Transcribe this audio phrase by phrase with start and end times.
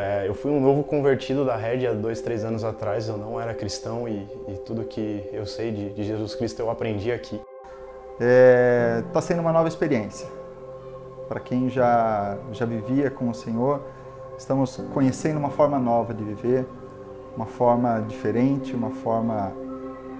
[0.00, 3.08] É, eu fui um novo convertido da Red há dois, três anos atrás.
[3.08, 6.70] Eu não era cristão e, e tudo que eu sei de, de, Jesus Cristo eu
[6.70, 7.34] aprendi aqui.
[8.12, 10.28] Está é, tá sendo uma nova experiência.
[11.28, 13.82] Para quem já, já vivia com o Senhor,
[14.38, 16.64] estamos conhecendo uma forma nova de viver,
[17.34, 19.52] uma forma diferente, uma forma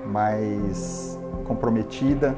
[0.05, 1.17] mais
[1.47, 2.37] comprometida.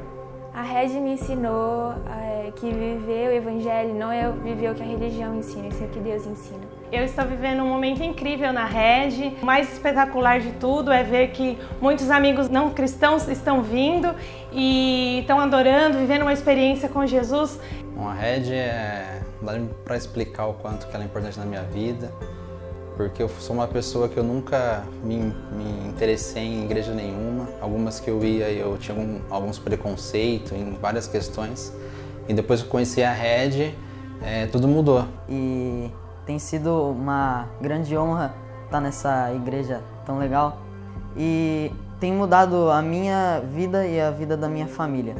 [0.53, 4.85] A Red me ensinou é, que viver o Evangelho não é viver o que a
[4.85, 6.80] religião ensina, é o que Deus ensina.
[6.91, 9.37] Eu estou vivendo um momento incrível na Red.
[9.41, 14.13] O mais espetacular de tudo é ver que muitos amigos não cristãos estão vindo
[14.51, 17.57] e estão adorando, vivendo uma experiência com Jesus.
[17.95, 19.21] Bom, a Red é
[19.85, 22.11] para explicar o quanto ela é importante na minha vida,
[22.97, 27.47] porque eu sou uma pessoa que eu nunca me, me interessei em igreja nenhuma.
[27.61, 31.73] Algumas que eu ia eu tinha algum, alguns preconceitos em várias questões.
[32.27, 33.73] E depois que eu conheci a Red,
[34.21, 35.07] é, tudo mudou.
[35.29, 35.89] E
[36.25, 38.33] tem sido uma grande honra
[38.65, 40.57] estar nessa igreja tão legal
[41.15, 45.15] e tem mudado a minha vida e a vida da minha família.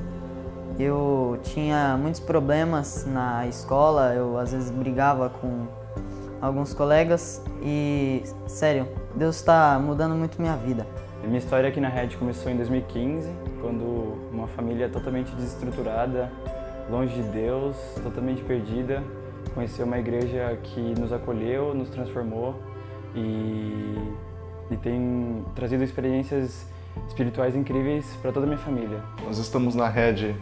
[0.80, 5.68] Eu tinha muitos problemas na escola, eu às vezes brigava com
[6.42, 10.88] alguns colegas e, sério, Deus está mudando muito minha vida.
[11.24, 13.30] Minha história aqui na Red começou em 2015,
[13.62, 16.32] quando uma família totalmente desestruturada,
[16.90, 19.04] longe de Deus, totalmente perdida,
[19.54, 22.56] conhecer uma igreja que nos acolheu, nos transformou
[23.16, 23.96] e,
[24.70, 26.66] e tem trazido experiências
[27.08, 29.00] espirituais incríveis para toda a minha família.
[29.26, 30.36] Nós estamos na Rede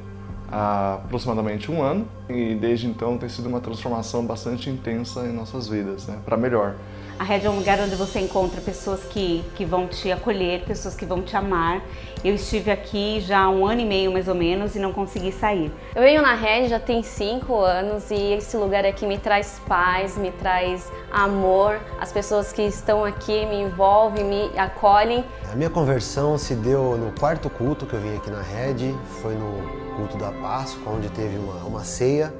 [0.51, 5.67] há aproximadamente um ano e desde então tem sido uma transformação bastante intensa em nossas
[5.67, 6.75] vidas, né, para melhor.
[7.19, 10.95] A Rede é um lugar onde você encontra pessoas que, que vão te acolher, pessoas
[10.95, 11.83] que vão te amar.
[12.23, 15.33] Eu estive aqui já há um ano e meio mais ou menos e não consegui
[15.33, 15.69] sair.
[15.93, 20.17] Eu venho na Rede já tem cinco anos e esse lugar aqui me traz paz,
[20.17, 21.81] me traz amor.
[21.99, 25.25] As pessoas que estão aqui me envolvem, me acolhem.
[25.51, 29.35] A minha conversão se deu no quarto culto que eu vim aqui na Rede, foi
[29.35, 32.33] no culto da Páscoa, onde teve uma, uma ceia.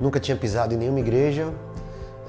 [0.00, 1.54] Nunca tinha pisado em nenhuma igreja.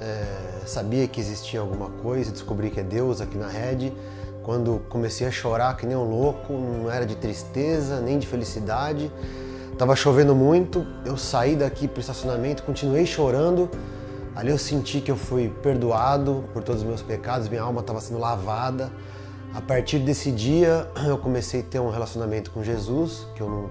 [0.00, 3.92] É sabia que existia alguma coisa, descobri que é Deus aqui na rede.
[4.42, 9.10] Quando comecei a chorar que nem um louco, não era de tristeza nem de felicidade.
[9.78, 13.70] Tava chovendo muito, eu saí daqui para o estacionamento, continuei chorando.
[14.34, 18.00] Ali eu senti que eu fui perdoado por todos os meus pecados, minha alma estava
[18.00, 18.90] sendo lavada.
[19.54, 23.70] A partir desse dia eu comecei a ter um relacionamento com Jesus que eu não,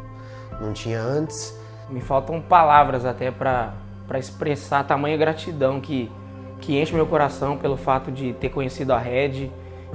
[0.59, 1.53] não tinha antes.
[1.89, 3.73] Me faltam palavras até para
[4.15, 6.11] expressar a tamanha gratidão que
[6.59, 9.49] que enche meu coração pelo fato de ter conhecido a Red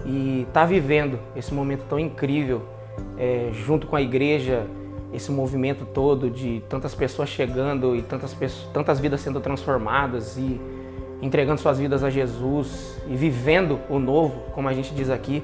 [0.05, 2.63] e estar tá vivendo esse momento tão incrível
[3.19, 4.67] é, junto com a igreja,
[5.13, 10.61] esse movimento todo de tantas pessoas chegando e tantas, pessoas, tantas vidas sendo transformadas e
[11.21, 15.43] entregando suas vidas a Jesus e vivendo o novo, como a gente diz aqui.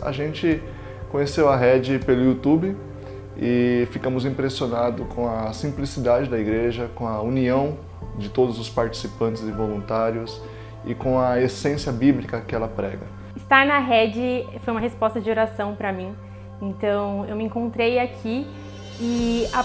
[0.00, 0.62] A gente
[1.10, 2.76] conheceu a Red pelo YouTube
[3.38, 7.78] e ficamos impressionados com a simplicidade da igreja, com a união
[8.16, 10.40] de todos os participantes e voluntários
[10.86, 13.06] e com a essência bíblica que ela prega.
[13.36, 16.14] Estar na rede foi uma resposta de oração para mim.
[16.62, 18.46] Então eu me encontrei aqui
[18.98, 19.64] e a,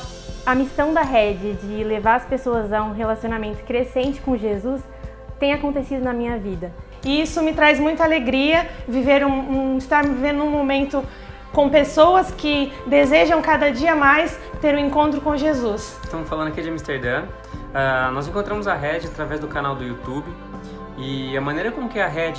[0.52, 4.82] a missão da rede de levar as pessoas a um relacionamento crescente com Jesus
[5.40, 6.72] tem acontecido na minha vida.
[7.04, 11.04] E isso me traz muita alegria, viver um, um estar vivendo um momento
[11.52, 16.00] com pessoas que desejam cada dia mais ter um encontro com Jesus.
[16.04, 17.24] Estamos falando aqui de Amsterdã.
[17.24, 20.28] Uh, nós encontramos a Red através do canal do YouTube
[21.02, 22.34] e a maneira como que a Red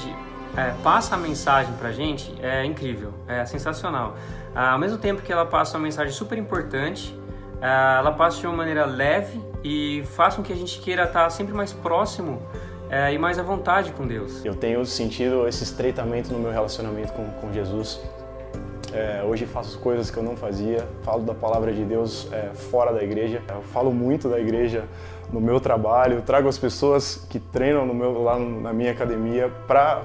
[0.56, 4.16] é, passa a mensagem pra gente é incrível, é sensacional.
[4.54, 7.18] Ao mesmo tempo que ela passa uma mensagem super importante,
[7.60, 11.28] é, ela passa de uma maneira leve e faz com que a gente queira estar
[11.30, 12.40] sempre mais próximo
[12.88, 14.44] é, e mais à vontade com Deus.
[14.44, 18.00] Eu tenho sentido esse estreitamento no meu relacionamento com, com Jesus.
[18.92, 22.92] É, hoje faço coisas que eu não fazia, falo da palavra de Deus é, fora
[22.92, 24.84] da igreja, eu falo muito da igreja
[25.32, 30.02] no meu trabalho, trago as pessoas que treinam no meu, lá na minha academia para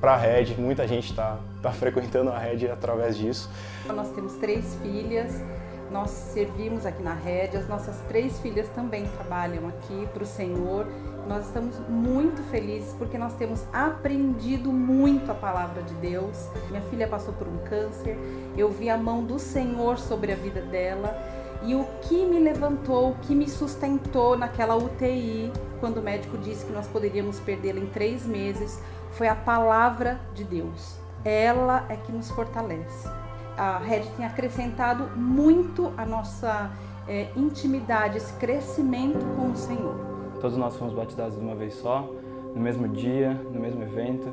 [0.00, 0.54] a Red.
[0.56, 3.50] Muita gente está tá frequentando a Red através disso.
[3.92, 5.42] Nós temos três filhas,
[5.90, 10.86] nós servimos aqui na Red, as nossas três filhas também trabalham aqui para o Senhor.
[11.26, 16.48] Nós estamos muito felizes porque nós temos aprendido muito a palavra de Deus.
[16.70, 18.16] Minha filha passou por um câncer,
[18.56, 23.10] eu vi a mão do Senhor sobre a vida dela e o que me levantou,
[23.10, 27.86] o que me sustentou naquela UTI, quando o médico disse que nós poderíamos perdê-la em
[27.86, 28.80] três meses,
[29.12, 30.96] foi a palavra de Deus.
[31.24, 33.08] Ela é que nos fortalece.
[33.56, 36.70] A Red tem acrescentado muito a nossa
[37.08, 39.96] é, intimidade, esse crescimento com o Senhor.
[40.40, 42.08] Todos nós fomos batizados de uma vez só,
[42.54, 44.32] no mesmo dia, no mesmo evento.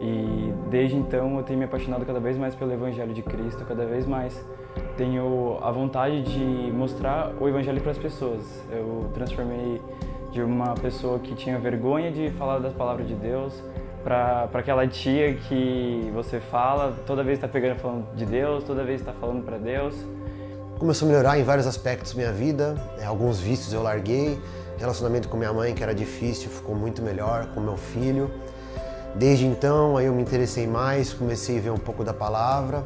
[0.00, 3.84] E desde então eu tenho me apaixonado cada vez mais pelo Evangelho de Cristo, cada
[3.84, 4.42] vez mais
[4.96, 8.42] tenho a vontade de mostrar o Evangelho para as pessoas.
[8.70, 9.80] Eu transformei
[10.32, 13.62] de uma pessoa que tinha vergonha de falar das palavras de Deus
[14.02, 19.00] para aquela tia que você fala, toda vez está pegando falando de Deus, toda vez
[19.00, 19.94] está falando para Deus.
[20.78, 24.38] Começou a melhorar em vários aspectos minha vida, é, alguns vícios eu larguei,
[24.78, 28.30] relacionamento com minha mãe que era difícil ficou muito melhor, com meu filho.
[29.14, 32.84] Desde então aí eu me interessei mais, comecei a ver um pouco da palavra,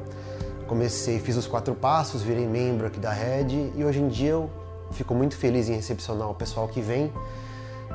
[0.66, 4.50] comecei, fiz os quatro passos, virei membro aqui da Red e hoje em dia eu
[4.92, 7.12] fico muito feliz em recepcionar o pessoal que vem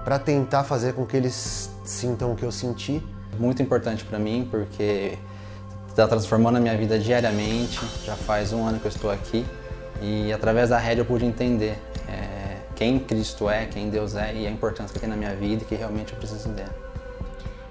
[0.04, 3.04] para tentar fazer com que eles sintam o que eu senti.
[3.38, 5.18] Muito importante para mim porque
[5.88, 7.80] está transformando a minha vida diariamente.
[8.06, 9.46] Já faz um ano que eu estou aqui
[10.02, 11.78] e através da Red eu pude entender
[12.08, 15.64] é, quem Cristo é, quem Deus é e a importância que tem na minha vida
[15.64, 16.89] e que realmente eu preciso dele.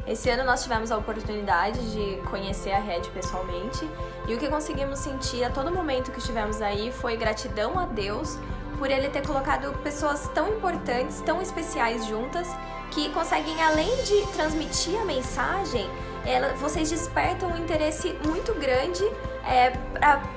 [0.09, 3.87] Esse ano nós tivemos a oportunidade de conhecer a Red pessoalmente
[4.27, 8.39] e o que conseguimos sentir a todo momento que estivemos aí foi gratidão a Deus
[8.79, 12.49] por ele ter colocado pessoas tão importantes, tão especiais juntas,
[12.91, 15.91] que conseguem, além de transmitir a mensagem,
[16.25, 19.05] ela, vocês despertam um interesse muito grande
[19.45, 19.73] é,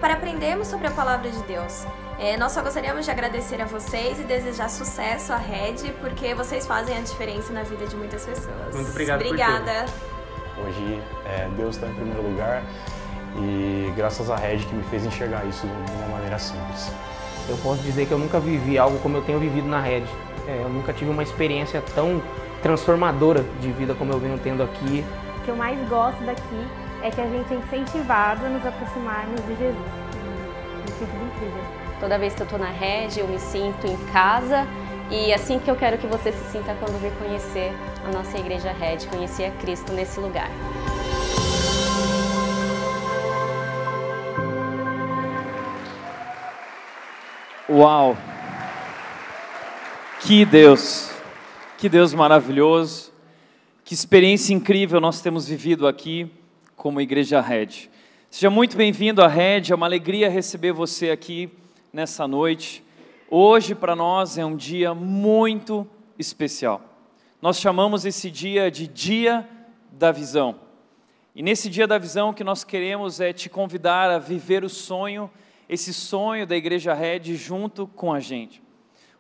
[0.02, 1.86] para aprendermos sobre a palavra de Deus.
[2.22, 6.68] É, nós só gostaríamos de agradecer a vocês e desejar sucesso à Red, porque vocês
[6.68, 8.76] fazem a diferença na vida de muitas pessoas.
[8.76, 9.86] Muito obrigado Obrigada.
[10.64, 12.62] Hoje é, Deus está em primeiro lugar
[13.38, 16.92] e graças à Red que me fez enxergar isso de uma maneira simples.
[17.50, 20.04] Eu posso dizer que eu nunca vivi algo como eu tenho vivido na Red.
[20.48, 22.22] É, eu nunca tive uma experiência tão
[22.62, 25.04] transformadora de vida como eu venho tendo aqui.
[25.40, 26.68] O que eu mais gosto daqui
[27.02, 29.92] é que a gente é incentivado a nos aproximarmos de Jesus.
[30.86, 31.91] Isso é incrível.
[32.02, 34.68] Toda vez que eu estou na Red, eu me sinto em casa
[35.12, 37.72] e assim que eu quero que você se sinta quando vir conhecer
[38.04, 40.50] a nossa igreja Red, conhecer a Cristo nesse lugar.
[47.70, 48.18] Uau!
[50.22, 51.12] Que Deus!
[51.78, 53.14] Que Deus maravilhoso!
[53.86, 56.32] Que experiência incrível nós temos vivido aqui
[56.76, 57.92] como Igreja Red.
[58.32, 61.61] Seja muito bem-vindo à Red, é uma alegria receber você aqui
[61.94, 62.84] nessa noite.
[63.30, 66.82] Hoje para nós é um dia muito especial.
[67.42, 69.48] Nós chamamos esse dia de Dia
[69.92, 70.60] da Visão.
[71.36, 74.70] E nesse Dia da Visão o que nós queremos é te convidar a viver o
[74.70, 75.30] sonho
[75.72, 78.62] esse sonho da Igreja Red junto com a gente.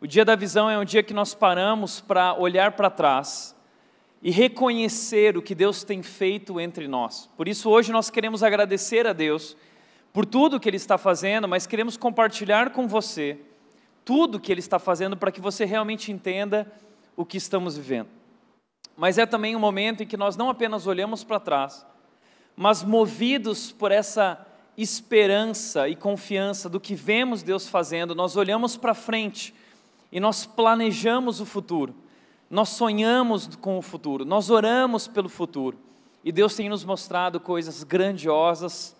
[0.01, 3.55] O dia da visão é um dia que nós paramos para olhar para trás
[4.21, 7.29] e reconhecer o que Deus tem feito entre nós.
[7.37, 9.55] Por isso, hoje nós queremos agradecer a Deus
[10.13, 13.39] por tudo que Ele está fazendo, mas queremos compartilhar com você
[14.03, 16.71] tudo que Ele está fazendo para que você realmente entenda
[17.15, 18.09] o que estamos vivendo.
[18.97, 21.85] Mas é também um momento em que nós não apenas olhamos para trás,
[22.55, 24.45] mas movidos por essa
[24.77, 29.53] esperança e confiança do que vemos Deus fazendo, nós olhamos para frente
[30.11, 31.95] e nós planejamos o futuro,
[32.49, 35.77] nós sonhamos com o futuro, nós oramos pelo futuro
[36.23, 38.95] e Deus tem nos mostrado coisas grandiosas,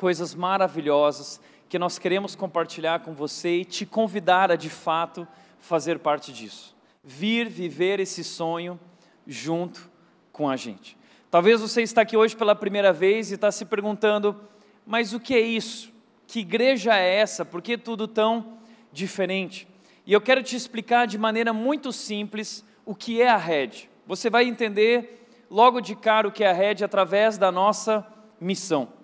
[0.00, 1.38] coisas maravilhosas
[1.68, 6.74] que nós queremos compartilhar com você e te convidar a de fato fazer parte disso,
[7.04, 8.80] vir viver esse sonho
[9.26, 9.90] junto
[10.32, 10.96] com a gente.
[11.30, 14.40] Talvez você está aqui hoje pela primeira vez e está se perguntando
[14.86, 15.92] mas o que é isso?
[16.26, 17.44] Que igreja é essa?
[17.44, 18.54] Por que tudo tão
[18.90, 19.68] diferente?
[20.06, 23.90] E eu quero te explicar de maneira muito simples o que é a rede.
[24.06, 28.02] Você vai entender logo de cara o que é a rede através da nossa
[28.40, 28.98] missão.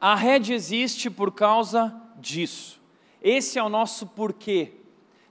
[0.00, 2.80] A rede existe por causa disso.
[3.22, 4.72] Esse é o nosso porquê.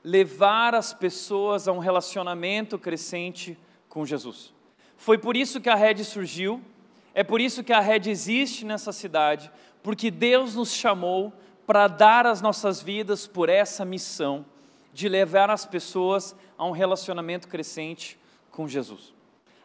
[0.04, 3.58] Levar as pessoas a um relacionamento crescente
[3.88, 4.54] com Jesus.
[4.96, 6.62] Foi por isso que a rede surgiu
[7.14, 11.34] é por isso que a rede existe nessa cidade, porque Deus nos chamou
[11.66, 14.46] para dar as nossas vidas por essa missão
[14.94, 18.18] de levar as pessoas a um relacionamento crescente
[18.52, 19.14] com Jesus.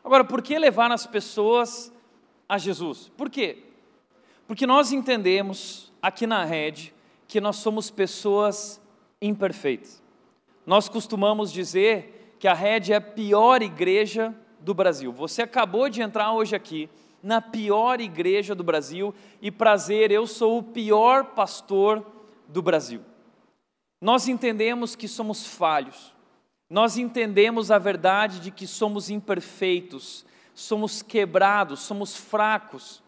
[0.03, 1.93] Agora, por que levar as pessoas
[2.49, 3.11] a Jesus?
[3.17, 3.64] Por quê?
[4.47, 6.95] Porque nós entendemos aqui na rede
[7.27, 8.81] que nós somos pessoas
[9.21, 10.03] imperfeitas.
[10.67, 15.13] Nós costumamos dizer que a rede é a pior igreja do Brasil.
[15.13, 16.89] Você acabou de entrar hoje aqui
[17.23, 22.05] na pior igreja do Brasil e prazer, eu sou o pior pastor
[22.47, 23.01] do Brasil.
[23.99, 26.15] Nós entendemos que somos falhos,
[26.69, 33.03] nós entendemos a verdade de que somos imperfeitos, somos quebrados, somos fracos.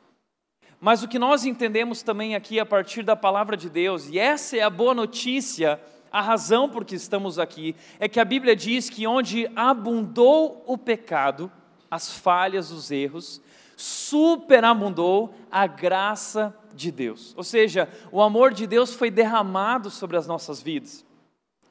[0.87, 4.57] Mas o que nós entendemos também aqui a partir da palavra de Deus, e essa
[4.57, 5.81] é a boa notícia,
[6.13, 10.79] a razão por que estamos aqui, é que a Bíblia diz que onde abundou o
[10.79, 11.51] pecado,
[11.91, 13.41] as falhas, os erros,
[13.77, 17.35] superabundou a graça de Deus.
[17.37, 21.05] Ou seja, o amor de Deus foi derramado sobre as nossas vidas.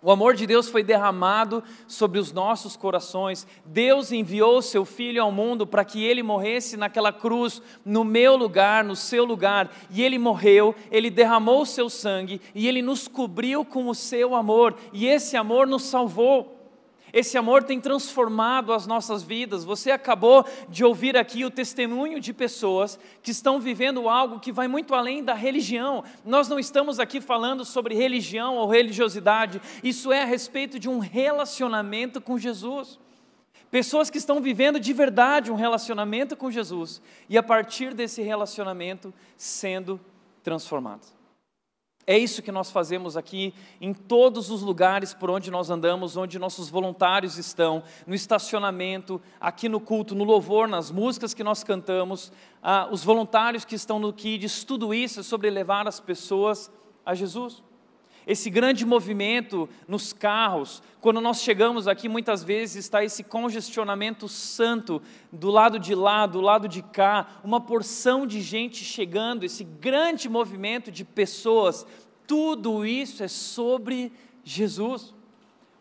[0.02, 3.48] O amor de Deus foi derramado sobre os nossos corações.
[3.66, 8.84] Deus enviou seu Filho ao mundo para que ele morresse naquela cruz, no meu lugar,
[8.84, 9.72] no seu lugar.
[9.90, 14.36] E ele morreu, ele derramou o seu sangue e ele nos cobriu com o seu
[14.36, 14.76] amor.
[14.94, 16.55] E esse amor nos salvou.
[17.16, 19.64] Esse amor tem transformado as nossas vidas.
[19.64, 24.68] Você acabou de ouvir aqui o testemunho de pessoas que estão vivendo algo que vai
[24.68, 26.04] muito além da religião.
[26.26, 31.00] Nós não estamos aqui falando sobre religião ou religiosidade, isso é a respeito de um
[31.00, 33.00] relacionamento com Jesus.
[33.72, 39.14] Pessoas que estão vivendo de verdade um relacionamento com Jesus e a partir desse relacionamento
[39.38, 40.02] sendo
[40.44, 41.16] transformados.
[42.08, 46.38] É isso que nós fazemos aqui em todos os lugares por onde nós andamos, onde
[46.38, 52.32] nossos voluntários estão, no estacionamento, aqui no culto, no louvor, nas músicas que nós cantamos,
[52.62, 56.72] ah, os voluntários que estão no Kids, tudo isso é sobre levar as pessoas
[57.04, 57.64] a Jesus.
[58.28, 65.02] Esse grande movimento nos carros, quando nós chegamos aqui, muitas vezes está esse congestionamento santo
[65.32, 70.28] do lado de lá, do lado de cá, uma porção de gente chegando, esse grande
[70.28, 71.86] movimento de pessoas,
[72.26, 74.12] tudo isso é sobre
[74.44, 75.14] Jesus,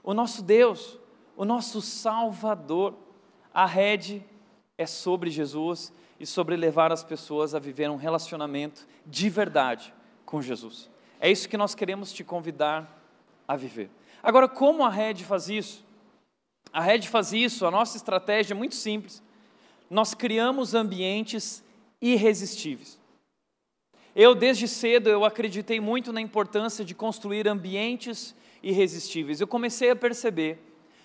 [0.03, 0.99] o nosso Deus,
[1.37, 2.95] o nosso Salvador.
[3.53, 4.23] A rede
[4.77, 9.95] é sobre Jesus e sobre levar as pessoas a viver um relacionamento de verdade
[10.27, 10.91] com Jesus.
[11.25, 13.03] É isso que nós queremos te convidar
[13.49, 13.89] a viver.
[14.23, 15.83] Agora, como a Red faz isso?
[16.71, 19.23] A Red faz isso, a nossa estratégia é muito simples.
[19.89, 21.65] Nós criamos ambientes
[21.99, 23.01] irresistíveis.
[24.15, 29.41] Eu, desde cedo, eu acreditei muito na importância de construir ambientes irresistíveis.
[29.41, 30.59] Eu comecei a perceber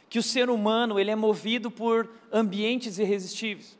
[0.09, 3.78] que o ser humano ele é movido por ambientes irresistíveis.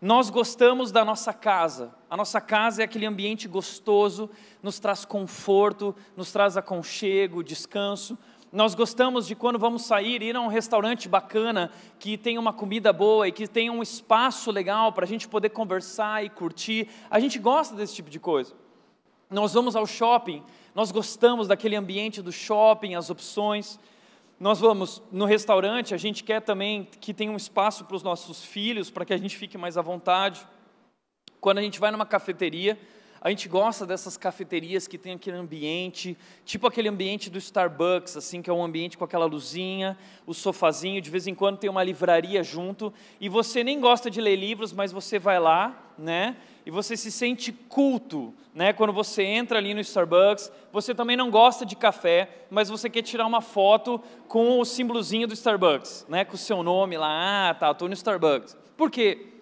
[0.00, 1.94] Nós gostamos da nossa casa.
[2.10, 4.28] A nossa casa é aquele ambiente gostoso,
[4.62, 8.18] nos traz conforto, nos traz aconchego, descanso.
[8.52, 12.92] Nós gostamos de quando vamos sair, ir a um restaurante bacana, que tem uma comida
[12.92, 16.88] boa e que tem um espaço legal para a gente poder conversar e curtir.
[17.10, 18.54] A gente gosta desse tipo de coisa.
[19.30, 20.42] Nós vamos ao shopping,
[20.74, 23.80] nós gostamos daquele ambiente do shopping, as opções.
[24.38, 28.44] Nós vamos no restaurante, a gente quer também que tenha um espaço para os nossos
[28.44, 30.46] filhos, para que a gente fique mais à vontade.
[31.40, 32.78] Quando a gente vai numa cafeteria,
[33.26, 38.40] a gente gosta dessas cafeterias que tem aquele ambiente, tipo aquele ambiente do Starbucks, assim,
[38.40, 41.82] que é um ambiente com aquela luzinha, o sofazinho, de vez em quando tem uma
[41.82, 46.36] livraria junto, e você nem gosta de ler livros, mas você vai lá, né?
[46.64, 48.72] e você se sente culto, né?
[48.72, 53.02] Quando você entra ali no Starbucks, você também não gosta de café, mas você quer
[53.02, 56.24] tirar uma foto com o símbolozinho do Starbucks, né?
[56.24, 58.56] Com o seu nome lá, ah, tá, estou no Starbucks.
[58.76, 59.32] Por quê?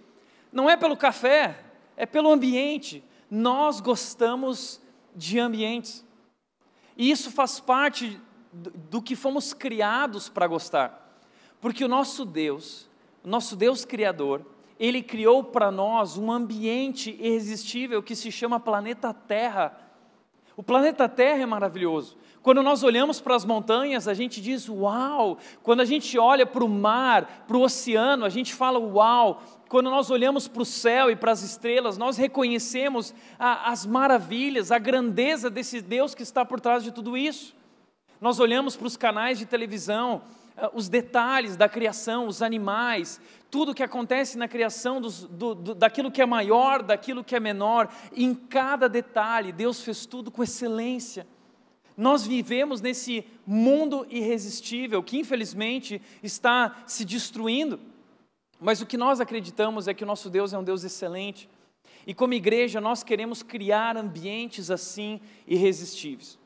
[0.51, 1.59] Não é pelo café,
[1.99, 3.05] é pelo ambiente.
[3.37, 4.81] Nós gostamos
[5.13, 6.07] de ambientes.
[6.97, 8.21] E isso faz parte
[8.53, 11.19] do que fomos criados para gostar.
[11.61, 12.89] Porque o nosso Deus,
[13.25, 14.47] o nosso Deus Criador,
[14.79, 19.81] ele criou para nós um ambiente irresistível que se chama planeta Terra.
[20.57, 22.17] O planeta Terra é maravilhoso.
[22.41, 25.39] Quando nós olhamos para as montanhas, a gente diz uau.
[25.61, 29.43] Quando a gente olha para o mar, para o oceano, a gente fala uau.
[29.75, 34.71] Quando nós olhamos para o céu e para as estrelas, nós reconhecemos a, as maravilhas,
[34.71, 37.57] a grandeza desse Deus que está por trás de tudo isso.
[38.21, 40.23] Nós olhamos para os canais de televisão,
[40.57, 45.75] eh, os detalhes da criação, os animais, tudo que acontece na criação, dos, do, do,
[45.75, 50.45] daquilo que é maior, daquilo que é menor, em cada detalhe, Deus fez tudo com
[50.45, 51.27] excelência.
[51.97, 57.81] Nós vivemos nesse mundo irresistível que infelizmente está se destruindo,
[58.65, 61.49] mas o que nós acreditamos é que o nosso Deus é um Deus excelente.
[62.07, 66.39] E como igreja, nós queremos criar ambientes assim irresistíveis.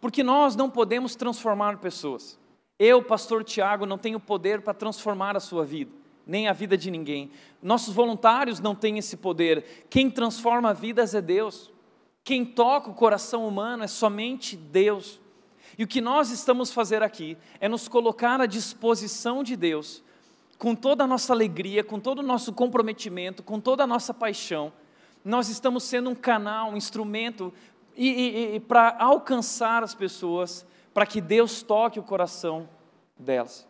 [0.00, 2.38] Porque nós não podemos transformar pessoas.
[2.78, 6.90] Eu, pastor Tiago, não tenho poder para transformar a sua vida nem a vida de
[6.90, 7.30] ninguém.
[7.60, 9.86] Nossos voluntários não têm esse poder.
[9.90, 11.70] Quem transforma vidas é Deus.
[12.24, 15.20] Quem toca o coração humano é somente Deus.
[15.76, 20.02] E o que nós estamos fazer aqui é nos colocar à disposição de Deus,
[20.62, 24.72] com toda a nossa alegria, com todo o nosso comprometimento, com toda a nossa paixão.
[25.24, 27.52] Nós estamos sendo um canal, um instrumento
[27.96, 30.64] e, e, e para alcançar as pessoas,
[30.94, 32.68] para que Deus toque o coração
[33.18, 33.66] delas.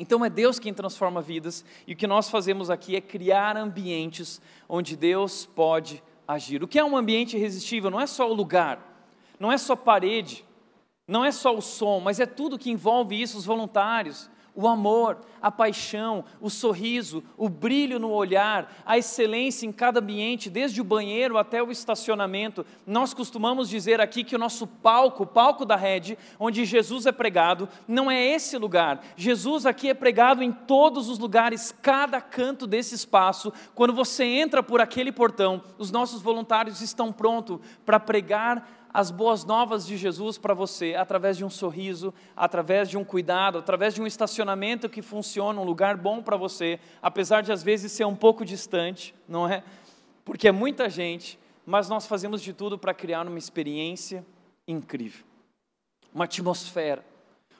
[0.00, 4.42] Então é Deus quem transforma vidas e o que nós fazemos aqui é criar ambientes
[4.68, 6.60] onde Deus pode agir.
[6.60, 7.88] O que é um ambiente irresistível?
[7.88, 9.06] Não é só o lugar,
[9.38, 10.44] não é só parede,
[11.06, 14.28] não é só o som, mas é tudo que envolve isso, os voluntários,
[14.60, 20.50] o amor, a paixão, o sorriso, o brilho no olhar, a excelência em cada ambiente,
[20.50, 22.64] desde o banheiro até o estacionamento.
[22.86, 27.12] Nós costumamos dizer aqui que o nosso palco, o palco da rede, onde Jesus é
[27.12, 29.00] pregado, não é esse lugar.
[29.16, 33.52] Jesus aqui é pregado em todos os lugares, cada canto desse espaço.
[33.74, 39.44] Quando você entra por aquele portão, os nossos voluntários estão prontos para pregar as boas
[39.44, 44.02] novas de Jesus para você através de um sorriso, através de um cuidado, através de
[44.02, 48.16] um estacionamento que funciona, um lugar bom para você, apesar de às vezes ser um
[48.16, 49.62] pouco distante, não é?
[50.24, 54.26] Porque é muita gente, mas nós fazemos de tudo para criar uma experiência
[54.66, 55.24] incrível,
[56.12, 57.04] uma atmosfera,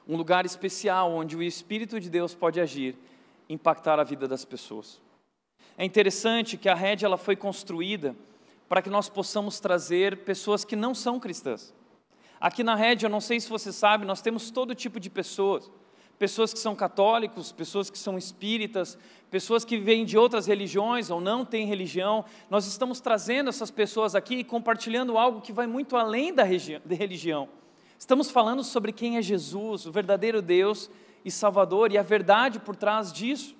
[0.07, 2.97] um lugar especial onde o Espírito de Deus pode agir,
[3.47, 4.99] impactar a vida das pessoas.
[5.77, 8.15] É interessante que a rede ela foi construída
[8.71, 11.73] para que nós possamos trazer pessoas que não são cristãs.
[12.39, 15.69] Aqui na rede, eu não sei se você sabe, nós temos todo tipo de pessoas.
[16.17, 18.97] Pessoas que são católicos, pessoas que são espíritas,
[19.29, 22.23] pessoas que vêm de outras religiões ou não têm religião.
[22.49, 27.49] Nós estamos trazendo essas pessoas aqui e compartilhando algo que vai muito além da religião.
[27.99, 30.89] Estamos falando sobre quem é Jesus, o verdadeiro Deus
[31.25, 33.53] e Salvador, e a verdade por trás disso.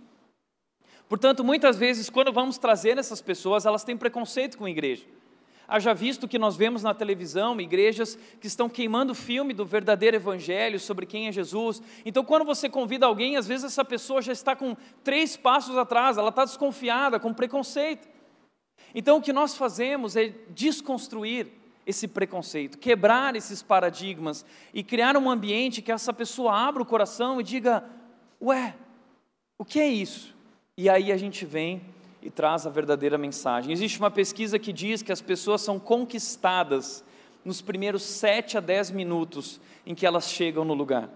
[1.12, 5.04] Portanto, muitas vezes, quando vamos trazer essas pessoas, elas têm preconceito com a igreja.
[5.68, 10.16] Haja visto que nós vemos na televisão igrejas que estão queimando o filme do verdadeiro
[10.16, 11.82] evangelho sobre quem é Jesus.
[12.06, 16.18] Então, quando você convida alguém, às vezes essa pessoa já está com três passos atrás,
[16.18, 18.08] ela está desconfiada, com preconceito.
[18.96, 21.48] Então, o que nós fazemos é desconstruir
[21.86, 27.42] esse preconceito, quebrar esses paradigmas e criar um ambiente que essa pessoa abra o coração
[27.42, 27.84] e diga:
[28.42, 28.76] Ué,
[29.60, 30.40] o que é isso?
[30.78, 31.82] E aí a gente vem
[32.22, 33.74] e traz a verdadeira mensagem.
[33.74, 37.04] Existe uma pesquisa que diz que as pessoas são conquistadas
[37.44, 41.10] nos primeiros 7 a 10 minutos em que elas chegam no lugar.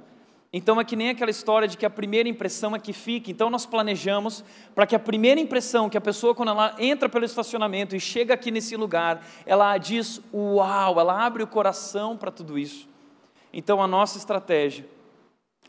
[0.51, 3.29] Então é que nem aquela história de que a primeira impressão é que fica.
[3.29, 7.25] Então nós planejamos para que a primeira impressão que a pessoa quando ela entra pelo
[7.25, 12.57] estacionamento e chega aqui nesse lugar, ela diz uau, ela abre o coração para tudo
[12.57, 12.87] isso.
[13.53, 14.87] Então a nossa estratégia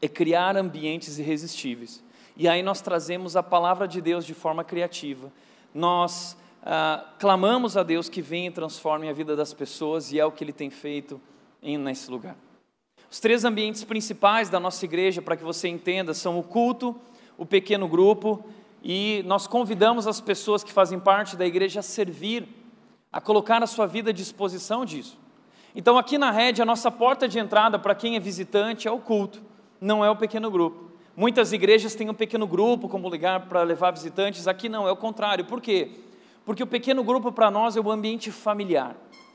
[0.00, 2.04] é criar ambientes irresistíveis
[2.36, 5.32] e aí nós trazemos a palavra de Deus de forma criativa.
[5.74, 10.26] Nós ah, clamamos a Deus que venha e transforme a vida das pessoas, e é
[10.26, 11.20] o que Ele tem feito
[11.62, 12.36] em, nesse lugar.
[13.10, 16.94] Os três ambientes principais da nossa igreja, para que você entenda, são o culto,
[17.38, 18.44] o pequeno grupo,
[18.82, 22.46] e nós convidamos as pessoas que fazem parte da igreja a servir,
[23.12, 25.18] a colocar a sua vida à disposição disso.
[25.74, 28.98] Então, aqui na rede, a nossa porta de entrada para quem é visitante é o
[28.98, 29.40] culto,
[29.80, 30.85] não é o pequeno grupo.
[31.16, 34.96] Muitas igrejas têm um pequeno grupo como lugar para levar visitantes, aqui não, é o
[34.96, 35.46] contrário.
[35.46, 35.90] Por quê?
[36.44, 38.94] Porque o pequeno grupo para nós é o ambiente familiar,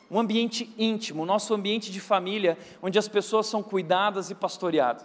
[0.09, 5.03] um ambiente íntimo, o nosso ambiente de família, onde as pessoas são cuidadas e pastoreadas.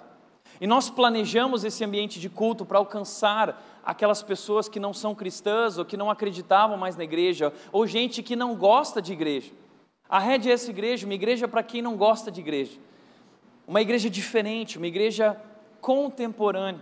[0.61, 5.79] E nós planejamos esse ambiente de culto para alcançar aquelas pessoas que não são cristãs
[5.79, 9.51] ou que não acreditavam mais na igreja, ou gente que não gosta de igreja.
[10.11, 12.79] A rede é essa igreja, uma igreja para quem não gosta de igreja.
[13.67, 15.41] Uma igreja diferente, uma igreja
[15.87, 16.81] contemporâneo.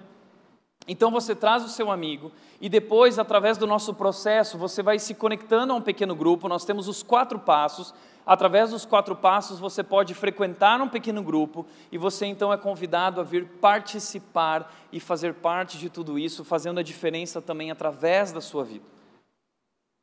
[0.89, 5.15] Então você traz o seu amigo e depois, através do nosso processo, você vai se
[5.15, 6.49] conectando a um pequeno grupo.
[6.49, 7.93] Nós temos os quatro passos.
[8.25, 13.21] Através dos quatro passos, você pode frequentar um pequeno grupo e você então é convidado
[13.21, 18.41] a vir participar e fazer parte de tudo isso, fazendo a diferença também através da
[18.41, 18.87] sua vida.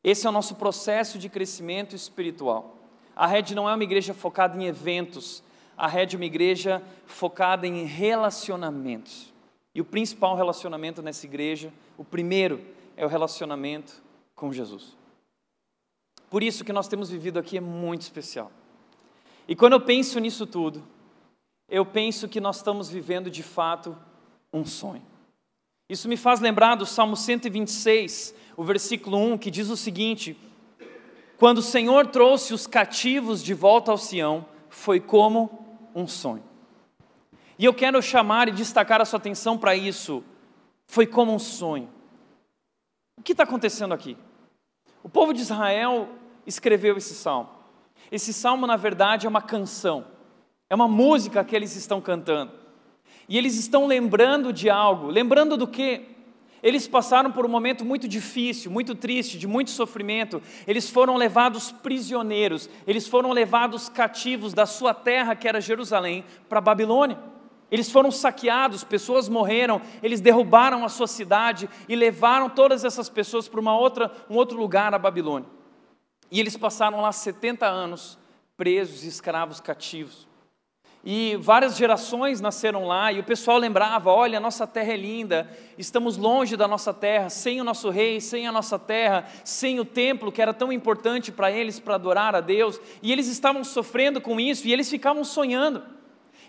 [0.03, 2.75] Esse é o nosso processo de crescimento espiritual.
[3.15, 5.43] A rede não é uma igreja focada em eventos,
[5.81, 9.33] a Rede é uma igreja focada em relacionamentos.
[9.73, 12.63] E o principal relacionamento nessa igreja, o primeiro,
[12.95, 13.99] é o relacionamento
[14.35, 14.95] com Jesus.
[16.29, 18.51] Por isso que nós temos vivido aqui é muito especial.
[19.47, 20.83] E quando eu penso nisso tudo,
[21.67, 23.97] eu penso que nós estamos vivendo de fato
[24.53, 25.01] um sonho.
[25.89, 30.37] Isso me faz lembrar do Salmo 126, o versículo 1, que diz o seguinte:
[31.39, 36.43] Quando o Senhor trouxe os cativos de volta ao Sião, foi como um sonho.
[37.57, 40.23] E eu quero chamar e destacar a sua atenção para isso.
[40.87, 41.89] Foi como um sonho.
[43.17, 44.17] O que está acontecendo aqui?
[45.03, 46.09] O povo de Israel
[46.45, 47.49] escreveu esse salmo.
[48.11, 50.05] Esse salmo, na verdade, é uma canção,
[50.69, 52.51] é uma música que eles estão cantando.
[53.29, 55.07] E eles estão lembrando de algo.
[55.07, 56.05] Lembrando do quê?
[56.63, 60.41] Eles passaram por um momento muito difícil, muito triste, de muito sofrimento.
[60.67, 66.59] Eles foram levados prisioneiros, eles foram levados cativos da sua terra, que era Jerusalém, para
[66.59, 67.17] a Babilônia.
[67.71, 73.47] Eles foram saqueados, pessoas morreram, eles derrubaram a sua cidade e levaram todas essas pessoas
[73.47, 75.49] para uma outra, um outro lugar, a Babilônia.
[76.29, 78.19] E eles passaram lá 70 anos
[78.55, 80.30] presos, escravos, cativos.
[81.03, 85.49] E várias gerações nasceram lá, e o pessoal lembrava: olha, a nossa terra é linda,
[85.77, 89.85] estamos longe da nossa terra, sem o nosso rei, sem a nossa terra, sem o
[89.85, 94.21] templo que era tão importante para eles para adorar a Deus, e eles estavam sofrendo
[94.21, 96.00] com isso, e eles ficavam sonhando.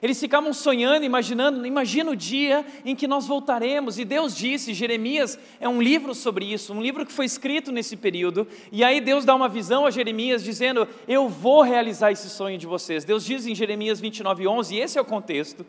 [0.03, 4.01] Eles ficavam sonhando, imaginando, imagina o dia em que nós voltaremos.
[4.01, 7.97] E Deus disse, Jeremias é um livro sobre isso, um livro que foi escrito nesse
[7.97, 8.49] período.
[8.73, 12.67] E aí Deus dá uma visão a Jeremias dizendo: "Eu vou realizar esse sonho de
[12.67, 13.05] vocês".
[13.05, 15.65] Deus diz em Jeremias 29:11, e esse é o contexto.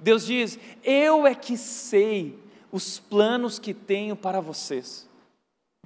[0.00, 2.36] Deus diz: "Eu é que sei
[2.72, 5.08] os planos que tenho para vocês".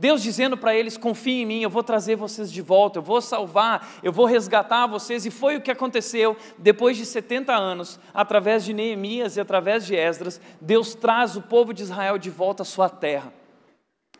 [0.01, 3.21] Deus dizendo para eles: confiem em mim, eu vou trazer vocês de volta, eu vou
[3.21, 5.27] salvar, eu vou resgatar vocês.
[5.27, 9.95] E foi o que aconteceu depois de 70 anos, através de Neemias e através de
[9.95, 10.41] Esdras.
[10.59, 13.31] Deus traz o povo de Israel de volta à sua terra,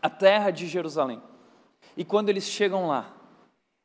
[0.03, 1.23] a terra de Jerusalém.
[1.97, 3.17] E quando eles chegam lá,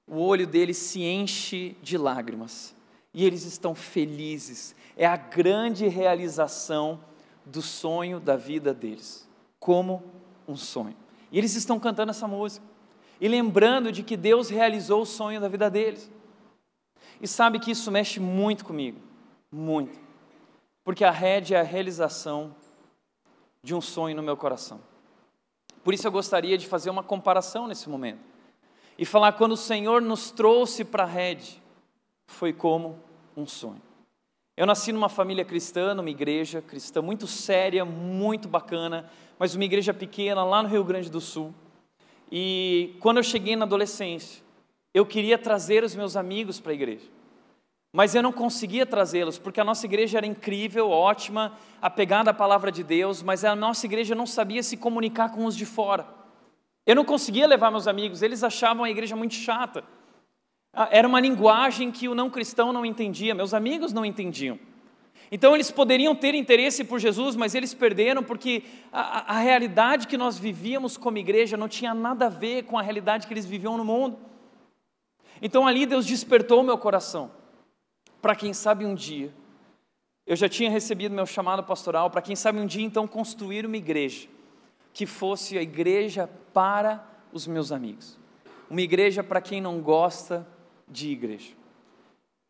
[0.05, 2.75] o olho deles se enche de lágrimas
[3.13, 4.75] e eles estão felizes.
[4.97, 6.99] É a grande realização
[7.45, 9.25] do sonho da vida deles,
[9.61, 10.03] como
[10.45, 11.04] um sonho.
[11.31, 12.65] E eles estão cantando essa música
[13.19, 16.11] e lembrando de que Deus realizou o sonho da vida deles.
[17.21, 18.99] E sabe que isso mexe muito comigo,
[19.51, 19.97] muito,
[20.83, 22.55] porque a rede é a realização
[23.63, 24.79] de um sonho no meu coração.
[25.83, 28.19] Por isso eu gostaria de fazer uma comparação nesse momento
[28.97, 31.61] e falar quando o Senhor nos trouxe para a rede,
[32.27, 32.99] foi como
[33.35, 33.81] um sonho.
[34.57, 39.93] Eu nasci numa família cristã, numa igreja cristã muito séria, muito bacana, mas uma igreja
[39.93, 41.53] pequena lá no Rio Grande do Sul.
[42.31, 44.41] E quando eu cheguei na adolescência,
[44.93, 47.05] eu queria trazer os meus amigos para a igreja.
[47.91, 52.71] Mas eu não conseguia trazê-los, porque a nossa igreja era incrível, ótima, apegada à palavra
[52.71, 56.07] de Deus, mas a nossa igreja não sabia se comunicar com os de fora.
[56.85, 59.83] Eu não conseguia levar meus amigos, eles achavam a igreja muito chata.
[60.75, 64.59] Ah, era uma linguagem que o não cristão não entendia, meus amigos não entendiam.
[65.31, 70.17] Então eles poderiam ter interesse por Jesus, mas eles perderam porque a, a, realidade que
[70.17, 73.77] nós vivíamos como igreja não tinha nada a ver com a realidade que eles viviam
[73.77, 74.19] no mundo.
[75.41, 77.31] Então ali Deus despertou o meu coração,
[78.21, 79.33] para quem sabe um dia,
[80.27, 83.77] eu já tinha recebido meu chamado pastoral, para quem sabe um dia então construir uma
[83.77, 84.27] igreja,
[84.93, 88.17] que fosse a igreja para os meus amigos,
[88.69, 90.45] uma igreja para quem não gosta
[90.87, 91.53] de igreja.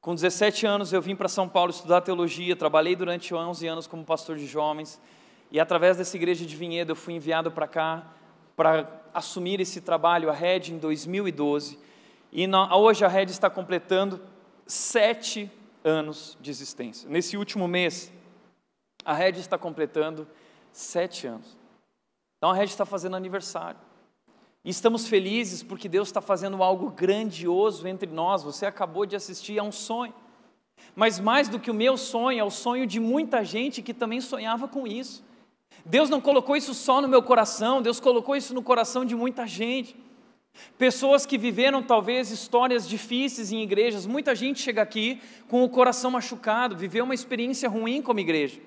[0.01, 4.05] Com 17 anos eu vim para São Paulo estudar teologia, trabalhei durante 11 anos como
[4.05, 5.01] pastor de jovens
[5.51, 8.11] e através dessa igreja de Vinhedo eu fui enviado para cá
[8.55, 11.79] para assumir esse trabalho, a Red, em 2012.
[12.31, 14.21] E hoje a Red está completando
[14.67, 15.51] sete
[15.83, 17.09] anos de existência.
[17.09, 18.11] Nesse último mês,
[19.03, 20.27] a Red está completando
[20.71, 21.57] sete anos.
[22.37, 23.79] Então a Red está fazendo aniversário.
[24.65, 28.41] E estamos felizes porque Deus está fazendo algo grandioso entre nós.
[28.41, 30.13] Você acabou de assistir a um sonho.
[30.95, 34.19] Mas mais do que o meu sonho, é o sonho de muita gente que também
[34.19, 35.23] sonhava com isso.
[35.85, 39.45] Deus não colocou isso só no meu coração, Deus colocou isso no coração de muita
[39.45, 39.95] gente.
[40.79, 44.07] Pessoas que viveram talvez histórias difíceis em igrejas.
[44.07, 48.59] Muita gente chega aqui com o coração machucado, viveu uma experiência ruim como igreja.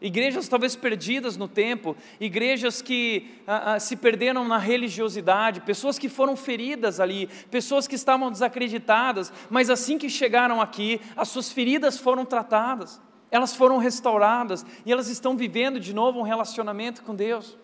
[0.00, 6.08] Igrejas talvez perdidas no tempo, igrejas que ah, ah, se perderam na religiosidade, pessoas que
[6.08, 11.98] foram feridas ali, pessoas que estavam desacreditadas, mas assim que chegaram aqui, as suas feridas
[11.98, 17.58] foram tratadas, elas foram restauradas e elas estão vivendo de novo um relacionamento com Deus.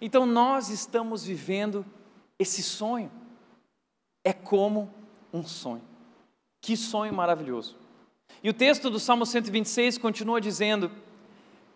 [0.00, 1.86] Então nós estamos vivendo
[2.36, 3.10] esse sonho,
[4.24, 4.92] é como
[5.32, 5.82] um sonho.
[6.60, 7.76] Que sonho maravilhoso.
[8.42, 10.90] E o texto do Salmo 126 continua dizendo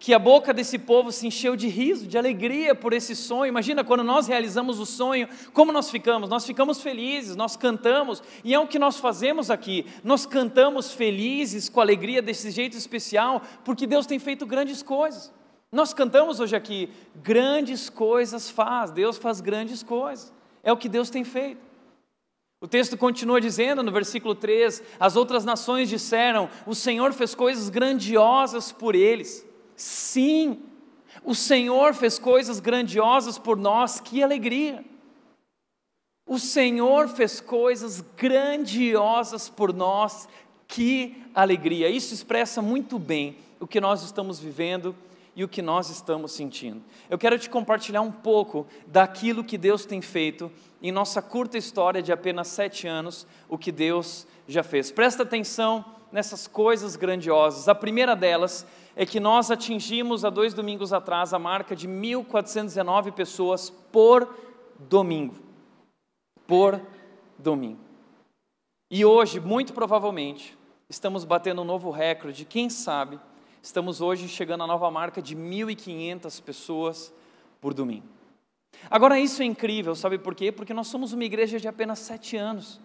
[0.05, 3.49] que a boca desse povo se encheu de riso, de alegria por esse sonho.
[3.49, 6.29] Imagina quando nós realizamos o sonho, como nós ficamos?
[6.29, 9.87] Nós ficamos felizes, nós cantamos, e é o que nós fazemos aqui.
[10.05, 15.33] Nós cantamos felizes, com alegria desse jeito especial, porque Deus tem feito grandes coisas.
[15.73, 16.91] Nós cantamos hoje aqui,
[17.23, 20.35] grandes coisas faz, Deus faz grandes coisas.
[20.63, 21.63] É o que Deus tem feito.
[22.61, 27.71] O texto continua dizendo no versículo 3: As outras nações disseram: O Senhor fez coisas
[27.71, 29.54] grandiosas por eles.
[29.77, 30.63] Sim,
[31.23, 34.85] o Senhor fez coisas grandiosas por nós, que alegria!
[36.27, 40.29] O Senhor fez coisas grandiosas por nós,
[40.67, 41.89] que alegria!
[41.89, 44.95] Isso expressa muito bem o que nós estamos vivendo
[45.37, 46.83] e o que nós estamos sentindo.
[47.11, 50.51] Eu quero te compartilhar um pouco daquilo que Deus tem feito
[50.83, 54.91] em nossa curta história de apenas sete anos, o que Deus já fez.
[54.91, 57.69] Presta atenção nessas coisas grandiosas.
[57.69, 63.13] A primeira delas é que nós atingimos há dois domingos atrás a marca de 1.419
[63.13, 64.29] pessoas por
[64.79, 65.35] domingo.
[66.47, 66.81] Por
[67.39, 67.81] domingo.
[68.91, 70.57] E hoje, muito provavelmente,
[70.89, 72.45] estamos batendo um novo recorde.
[72.45, 73.19] Quem sabe,
[73.63, 77.13] estamos hoje chegando à nova marca de 1.500 pessoas
[77.61, 78.07] por domingo.
[78.91, 80.53] Agora, isso é incrível, sabe por quê?
[80.53, 82.81] Porque nós somos uma igreja de apenas sete anos.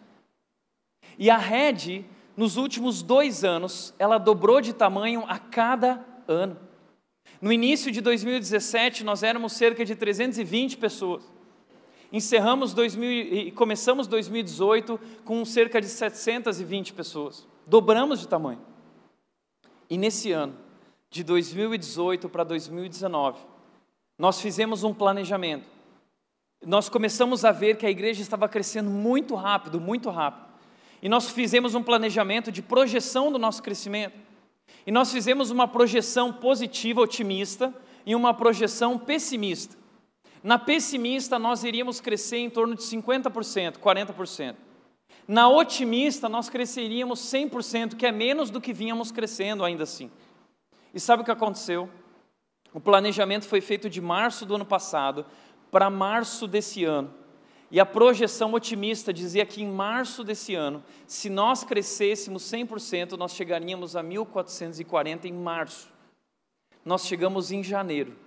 [1.18, 2.06] E a rede,
[2.40, 6.56] nos últimos dois anos, ela dobrou de tamanho a cada ano.
[7.42, 11.30] No início de 2017, nós éramos cerca de 320 pessoas.
[12.14, 17.46] Encerramos 2000 e começamos 2018 com cerca de 720 pessoas.
[17.68, 18.62] Dobramos de tamanho.
[19.90, 20.56] E nesse ano,
[21.10, 23.38] de 2018 para 2019,
[24.18, 25.68] nós fizemos um planejamento.
[26.66, 30.49] Nós começamos a ver que a igreja estava crescendo muito rápido, muito rápido.
[31.02, 34.18] E nós fizemos um planejamento de projeção do nosso crescimento.
[34.86, 37.74] E nós fizemos uma projeção positiva, otimista,
[38.06, 39.78] e uma projeção pessimista.
[40.42, 44.56] Na pessimista, nós iríamos crescer em torno de 50%, 40%.
[45.28, 50.10] Na otimista, nós cresceríamos 100%, que é menos do que vínhamos crescendo ainda assim.
[50.94, 51.90] E sabe o que aconteceu?
[52.74, 55.26] O planejamento foi feito de março do ano passado
[55.70, 57.14] para março desse ano.
[57.72, 63.34] E a projeção otimista dizia que em março desse ano, se nós crescêssemos 100%, nós
[63.34, 65.92] chegaríamos a 1440 em março.
[66.84, 68.18] Nós chegamos em janeiro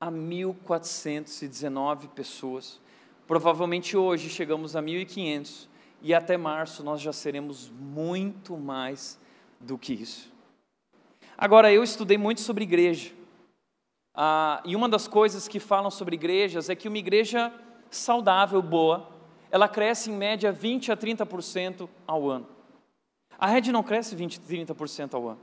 [0.00, 2.80] a 1419 pessoas.
[3.26, 5.68] Provavelmente hoje chegamos a 1500
[6.00, 9.20] e até março nós já seremos muito mais
[9.60, 10.32] do que isso.
[11.36, 13.12] Agora, eu estudei muito sobre igreja.
[14.14, 17.52] Ah, e uma das coisas que falam sobre igrejas é que uma igreja
[17.90, 19.08] saudável, boa,
[19.50, 22.46] ela cresce em média 20 a 30% ao ano.
[23.38, 25.40] A rede não cresce 20 a 30% ao ano.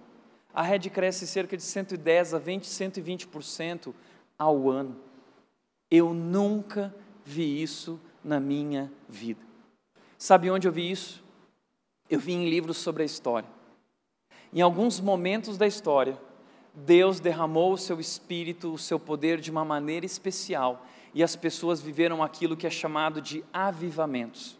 [0.53, 3.93] A rede cresce cerca de 110 a 20, 120%
[4.37, 4.95] ao ano.
[5.89, 9.41] Eu nunca vi isso na minha vida.
[10.17, 11.23] Sabe onde eu vi isso?
[12.09, 13.49] Eu vi em livros sobre a história.
[14.53, 16.17] Em alguns momentos da história,
[16.73, 21.81] Deus derramou o seu espírito, o seu poder de uma maneira especial e as pessoas
[21.81, 24.57] viveram aquilo que é chamado de avivamentos.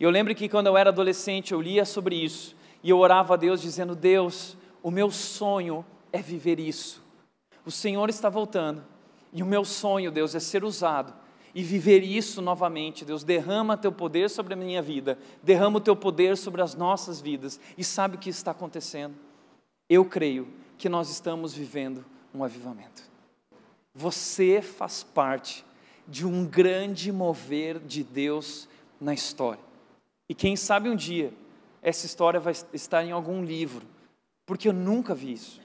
[0.00, 3.36] Eu lembro que quando eu era adolescente eu lia sobre isso e eu orava a
[3.36, 7.02] Deus dizendo: Deus, o meu sonho é viver isso.
[7.66, 8.82] O Senhor está voltando
[9.30, 11.12] e o meu sonho, Deus, é ser usado
[11.54, 13.04] e viver isso novamente.
[13.04, 17.20] Deus, derrama teu poder sobre a minha vida, derrama o teu poder sobre as nossas
[17.20, 19.14] vidas e sabe o que está acontecendo?
[19.88, 23.02] Eu creio que nós estamos vivendo um avivamento.
[23.94, 25.64] Você faz parte
[26.06, 28.68] de um grande mover de Deus
[29.00, 29.62] na história.
[30.28, 31.32] E quem sabe um dia
[31.82, 33.86] essa história vai estar em algum livro,
[34.44, 35.59] porque eu nunca vi isso.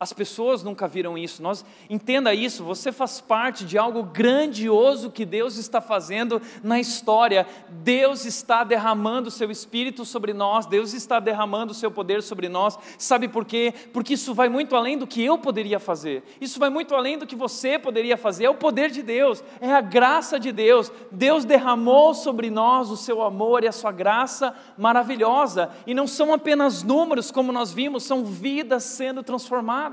[0.00, 1.42] As pessoas nunca viram isso.
[1.42, 7.44] Nós entenda isso, você faz parte de algo grandioso que Deus está fazendo na história.
[7.68, 12.48] Deus está derramando o seu espírito sobre nós, Deus está derramando o seu poder sobre
[12.48, 12.78] nós.
[12.96, 13.74] Sabe por quê?
[13.92, 16.22] Porque isso vai muito além do que eu poderia fazer.
[16.40, 18.44] Isso vai muito além do que você poderia fazer.
[18.44, 20.92] É o poder de Deus, é a graça de Deus.
[21.10, 25.70] Deus derramou sobre nós o seu amor e a sua graça maravilhosa.
[25.88, 29.87] E não são apenas números, como nós vimos, são vidas sendo transformadas.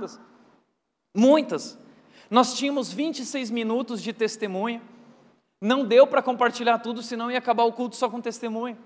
[1.16, 1.78] Muitas.
[2.30, 4.82] Nós tínhamos 26 minutos de testemunha.
[5.62, 8.78] Não deu para compartilhar tudo, senão ia acabar o culto só com testemunha.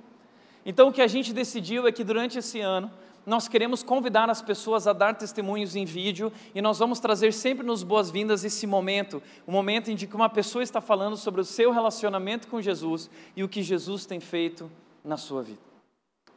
[0.66, 2.92] Então o que a gente decidiu é que durante esse ano
[3.26, 7.66] nós queremos convidar as pessoas a dar testemunhos em vídeo e nós vamos trazer sempre
[7.66, 11.72] nos boas-vindas esse momento, o momento em que uma pessoa está falando sobre o seu
[11.72, 14.70] relacionamento com Jesus e o que Jesus tem feito
[15.04, 15.60] na sua vida.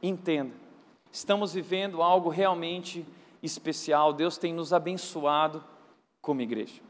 [0.03, 0.53] Entenda,
[1.11, 3.07] estamos vivendo algo realmente
[3.43, 5.63] especial, Deus tem nos abençoado
[6.21, 6.81] como igreja.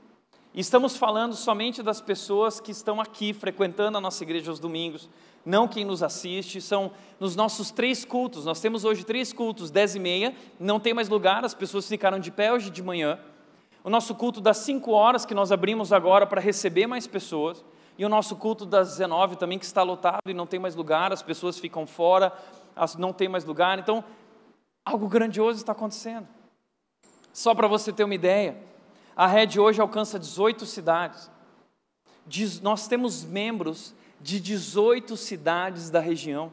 [0.54, 5.08] E estamos falando somente das pessoas que estão aqui frequentando a nossa igreja aos domingos,
[5.44, 8.44] não quem nos assiste, são nos nossos três cultos.
[8.44, 12.18] Nós temos hoje três cultos, dez e meia, não tem mais lugar, as pessoas ficaram
[12.18, 13.18] de pé hoje de manhã.
[13.82, 17.64] O nosso culto das cinco horas que nós abrimos agora para receber mais pessoas.
[17.98, 21.12] E o nosso culto das 19 também que está lotado e não tem mais lugar,
[21.12, 22.32] as pessoas ficam fora,
[22.98, 23.78] não tem mais lugar.
[23.78, 24.04] Então,
[24.84, 26.26] algo grandioso está acontecendo.
[27.32, 28.56] Só para você ter uma ideia,
[29.16, 31.30] a rede hoje alcança 18 cidades.
[32.60, 36.52] Nós temos membros de 18 cidades da região.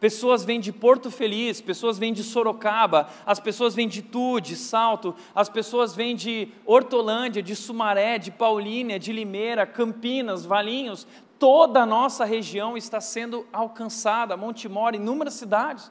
[0.00, 4.56] Pessoas vêm de Porto Feliz, pessoas vêm de Sorocaba, as pessoas vêm de Tu, de
[4.56, 11.06] Salto, as pessoas vêm de Hortolândia, de Sumaré, de Paulínia, de Limeira, Campinas, Valinhos.
[11.38, 15.88] Toda a nossa região está sendo alcançada, Montemor, inúmeras cidades.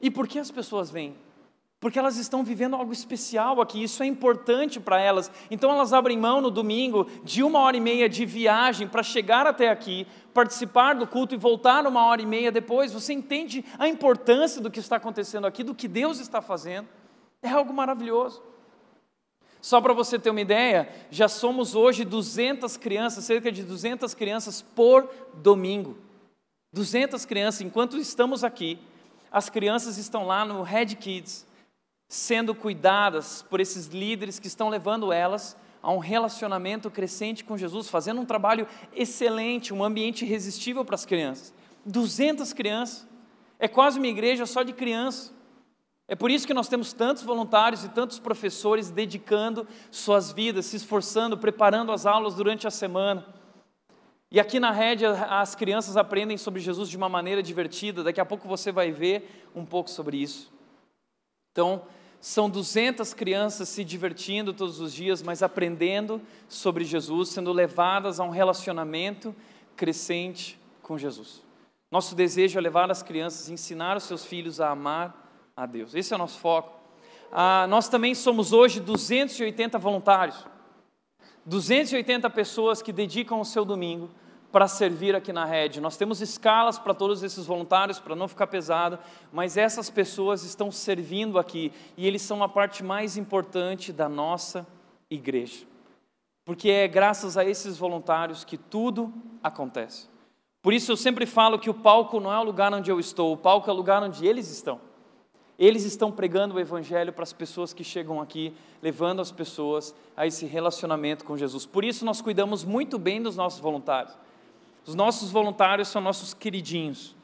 [0.00, 1.16] E por que as pessoas vêm?
[1.84, 5.30] Porque elas estão vivendo algo especial aqui, isso é importante para elas.
[5.50, 9.46] Então elas abrem mão no domingo de uma hora e meia de viagem para chegar
[9.46, 12.90] até aqui, participar do culto e voltar uma hora e meia depois.
[12.94, 16.88] Você entende a importância do que está acontecendo aqui, do que Deus está fazendo?
[17.42, 18.42] É algo maravilhoso.
[19.60, 24.62] Só para você ter uma ideia, já somos hoje 200 crianças, cerca de 200 crianças
[24.62, 25.98] por domingo.
[26.72, 28.78] 200 crianças, enquanto estamos aqui,
[29.30, 31.46] as crianças estão lá no Red Kids,
[32.14, 37.88] sendo cuidadas por esses líderes que estão levando elas a um relacionamento crescente com Jesus,
[37.88, 41.52] fazendo um trabalho excelente, um ambiente irresistível para as crianças.
[41.84, 43.04] 200 crianças,
[43.58, 45.34] é quase uma igreja só de crianças.
[46.06, 50.76] É por isso que nós temos tantos voluntários e tantos professores dedicando suas vidas, se
[50.76, 53.26] esforçando, preparando as aulas durante a semana.
[54.30, 58.24] E aqui na rede as crianças aprendem sobre Jesus de uma maneira divertida, daqui a
[58.24, 60.54] pouco você vai ver um pouco sobre isso.
[61.50, 61.82] Então,
[62.24, 68.24] são 200 crianças se divertindo todos os dias, mas aprendendo sobre Jesus, sendo levadas a
[68.24, 69.36] um relacionamento
[69.76, 71.42] crescente com Jesus.
[71.90, 75.94] Nosso desejo é levar as crianças, ensinar os seus filhos a amar a Deus.
[75.94, 76.72] Esse é o nosso foco.
[77.30, 80.46] Ah, nós também somos hoje 280 voluntários,
[81.44, 84.08] 280 pessoas que dedicam o seu domingo
[84.54, 85.80] para servir aqui na rede.
[85.80, 89.00] Nós temos escalas para todos esses voluntários, para não ficar pesado,
[89.32, 94.64] mas essas pessoas estão servindo aqui e eles são a parte mais importante da nossa
[95.10, 95.66] igreja.
[96.44, 99.12] Porque é graças a esses voluntários que tudo
[99.42, 100.06] acontece.
[100.62, 103.32] Por isso eu sempre falo que o palco não é o lugar onde eu estou,
[103.32, 104.80] o palco é o lugar onde eles estão.
[105.58, 110.28] Eles estão pregando o Evangelho para as pessoas que chegam aqui, levando as pessoas a
[110.28, 111.66] esse relacionamento com Jesus.
[111.66, 114.16] Por isso, nós cuidamos muito bem dos nossos voluntários.
[114.86, 117.14] Os nossos voluntários são nossos queridinhos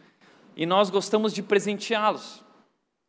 [0.56, 2.42] e nós gostamos de presenteá-los,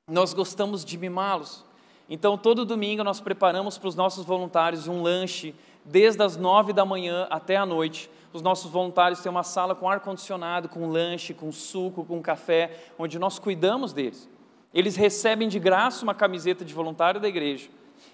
[0.10, 1.66] nós gostamos de mimá-los.
[2.10, 6.84] Então, todo domingo nós preparamos para os nossos voluntários um lanche, desde as nove da
[6.84, 8.10] manhã até a noite.
[8.34, 13.18] Os nossos voluntários têm uma sala com ar-condicionado, com lanche, com suco, com café, onde
[13.18, 14.30] nós cuidamos deles.
[14.74, 17.70] Eles recebem de graça uma camiseta de voluntário da igreja.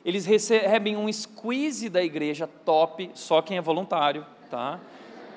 [0.06, 4.80] Eles recebem um squeeze da igreja top, só quem é voluntário, tá?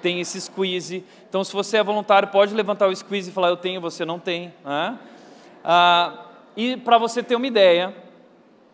[0.00, 1.04] Tem esse squeeze.
[1.28, 4.18] Então, se você é voluntário, pode levantar o squeeze e falar: Eu tenho, você não
[4.18, 4.52] tem.
[4.64, 4.98] Né?
[5.64, 7.94] Ah, e para você ter uma ideia,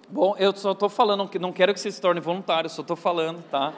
[0.08, 3.42] bom, eu só estou falando, não quero que você se torne voluntário, só estou falando,
[3.50, 3.72] tá?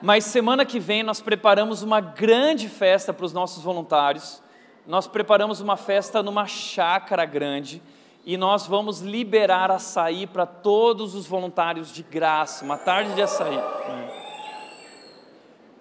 [0.00, 4.42] Mas semana que vem nós preparamos uma grande festa para os nossos voluntários.
[4.86, 7.82] Nós preparamos uma festa numa chácara grande
[8.24, 13.58] e nós vamos liberar açaí para todos os voluntários de graça, uma tarde de açaí.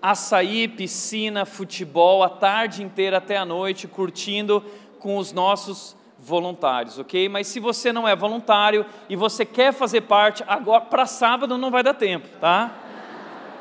[0.02, 4.64] Açaí, piscina, futebol, a tarde inteira até a noite, curtindo
[5.00, 7.30] com os nossos voluntários, ok?
[7.30, 11.72] Mas se você não é voluntário e você quer fazer parte, agora para sábado não
[11.72, 12.74] vai dar tempo, tá?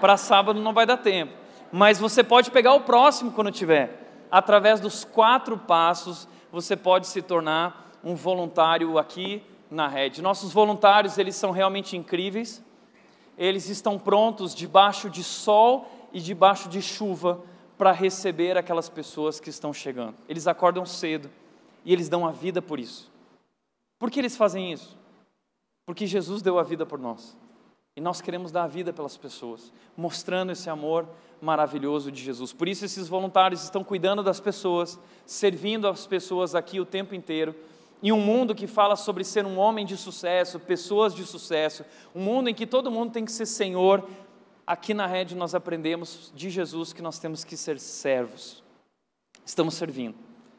[0.01, 1.33] Para sábado não vai dar tempo.
[1.73, 4.27] Mas você pode pegar o próximo quando tiver.
[4.31, 10.23] Através dos quatro passos, você pode se tornar um voluntário aqui na rede.
[10.23, 12.65] Nossos voluntários, eles são realmente incríveis.
[13.37, 17.43] Eles estão prontos debaixo de sol e debaixo de chuva
[17.77, 20.17] para receber aquelas pessoas que estão chegando.
[20.29, 21.31] Eles acordam cedo
[21.85, 23.11] e eles dão a vida por isso.
[23.99, 24.97] Por que eles fazem isso?
[25.85, 27.37] Porque Jesus deu a vida por nós.
[27.97, 31.09] E nós queremos dar a vida pelas pessoas, mostrando esse amor
[31.41, 32.53] maravilhoso de Jesus.
[32.53, 37.55] Por isso, esses voluntários estão cuidando das pessoas, servindo as pessoas aqui o tempo inteiro.
[38.03, 42.21] Em um mundo que fala sobre ser um homem de sucesso, pessoas de sucesso, um
[42.21, 44.07] mundo em que todo mundo tem que ser senhor,
[44.67, 48.63] aqui na rede nós aprendemos de Jesus que nós temos que ser servos.
[49.45, 50.17] Estamos servindo.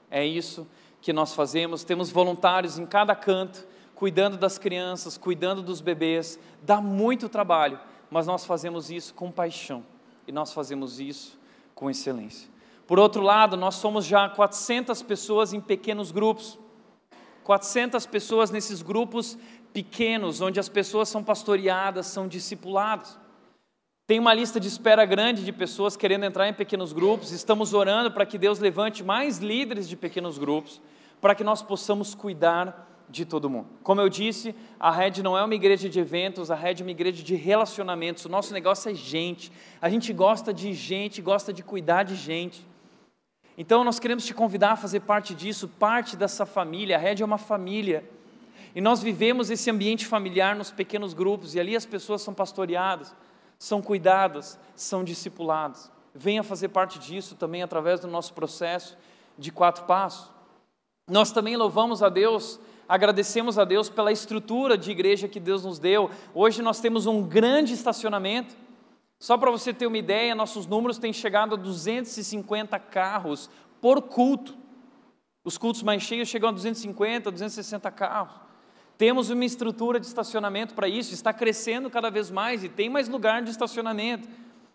[0.10, 0.66] É isso
[1.02, 1.84] que nós fazemos.
[1.84, 6.40] Temos voluntários em cada canto, cuidando das crianças, cuidando dos bebês.
[6.62, 9.84] Dá muito trabalho, mas nós fazemos isso com paixão
[10.26, 11.38] e nós fazemos isso
[11.76, 12.50] com excelência.
[12.88, 16.58] Por outro lado, nós somos já 400 pessoas em pequenos grupos.
[17.44, 19.38] 400 pessoas nesses grupos
[19.74, 23.20] pequenos, onde as pessoas são pastoreadas, são discipuladas.
[24.08, 27.34] Tem uma lista de espera grande de pessoas querendo entrar em pequenos grupos.
[27.34, 30.82] Estamos orando para que Deus levante mais líderes de pequenos grupos,
[31.20, 33.68] para que nós possamos cuidar de todo mundo.
[33.84, 36.92] Como eu disse, a Red não é uma igreja de eventos, a Red é uma
[36.92, 38.24] igreja de relacionamentos.
[38.24, 39.52] O nosso negócio é gente.
[39.82, 42.66] A gente gosta de gente, gosta de cuidar de gente.
[43.58, 46.96] Então nós queremos te convidar a fazer parte disso, parte dessa família.
[46.96, 48.10] A Red é uma família.
[48.74, 53.14] E nós vivemos esse ambiente familiar nos pequenos grupos e ali as pessoas são pastoreadas
[53.60, 55.92] são cuidadas, são discipuladas.
[56.14, 58.98] Venha fazer parte disso também através do nosso processo
[59.38, 60.32] de quatro passos.
[61.10, 65.78] Nós também louvamos a Deus agradecemos a Deus pela estrutura de igreja que Deus nos
[65.78, 66.10] deu.
[66.34, 68.56] Hoje nós temos um grande estacionamento.
[69.20, 73.50] Só para você ter uma ideia, nossos números têm chegado a 250 carros
[73.82, 74.56] por culto.
[75.44, 78.47] Os cultos mais cheios chegam a 250, 260 carros.
[78.98, 83.08] Temos uma estrutura de estacionamento para isso, está crescendo cada vez mais e tem mais
[83.08, 84.28] lugar de estacionamento.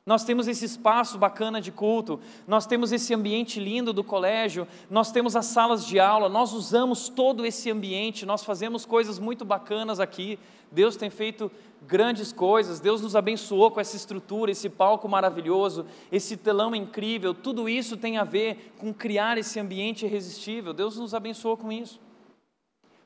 [0.05, 5.13] Nós temos esse espaço bacana de culto, nós temos esse ambiente lindo do colégio, nós
[5.13, 10.01] temos as salas de aula, nós usamos todo esse ambiente, nós fazemos coisas muito bacanas
[10.01, 10.41] aqui.
[10.73, 11.51] Deus tem feito
[11.87, 17.69] grandes coisas, Deus nos abençoou com essa estrutura, esse palco maravilhoso, esse telão incrível, tudo
[17.69, 20.73] isso tem a ver com criar esse ambiente irresistível.
[20.73, 22.01] Deus nos abençoou com isso.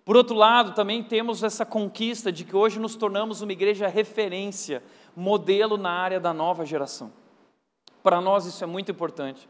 [0.06, 4.80] Por outro lado, também temos essa conquista de que hoje nos tornamos uma igreja referência,
[5.16, 7.12] modelo na área da nova geração.
[8.04, 9.48] Para nós isso é muito importante.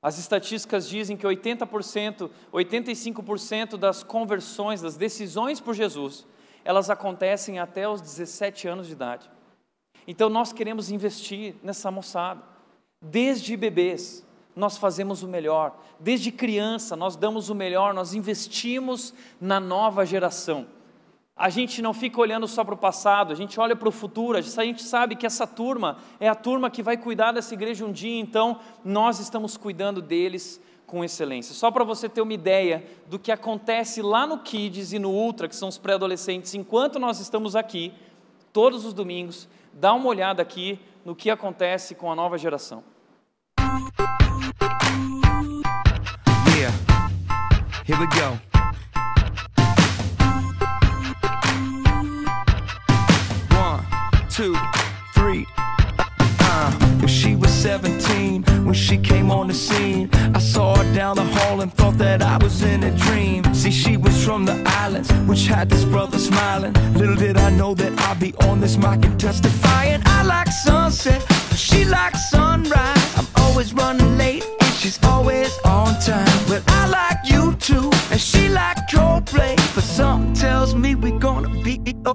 [0.00, 6.24] As estatísticas dizem que 80%, 85% das conversões, das decisões por Jesus,
[6.64, 9.28] elas acontecem até os 17 anos de idade.
[10.06, 12.40] Então nós queremos investir nessa moçada,
[13.02, 14.24] desde bebês,
[14.58, 15.78] nós fazemos o melhor.
[16.00, 20.66] Desde criança, nós damos o melhor, nós investimos na nova geração.
[21.36, 24.36] A gente não fica olhando só para o passado, a gente olha para o futuro,
[24.36, 27.92] a gente sabe que essa turma é a turma que vai cuidar dessa igreja um
[27.92, 31.54] dia, então nós estamos cuidando deles com excelência.
[31.54, 35.46] Só para você ter uma ideia do que acontece lá no Kids e no Ultra,
[35.46, 37.94] que são os pré-adolescentes, enquanto nós estamos aqui,
[38.52, 42.82] todos os domingos, dá uma olhada aqui no que acontece com a nova geração.
[47.88, 48.38] Here we go.
[53.56, 53.82] One,
[54.28, 54.54] two,
[55.14, 55.46] three.
[55.98, 61.16] Uh, if she was 17 when she came on the scene, I saw her down
[61.16, 63.42] the hall and thought that I was in a dream.
[63.54, 66.74] See, she was from the islands, which had this brother smiling.
[66.92, 70.02] Little did I know that I'd be on this mic and testifying.
[70.04, 71.22] I like sunset,
[71.56, 72.17] she likes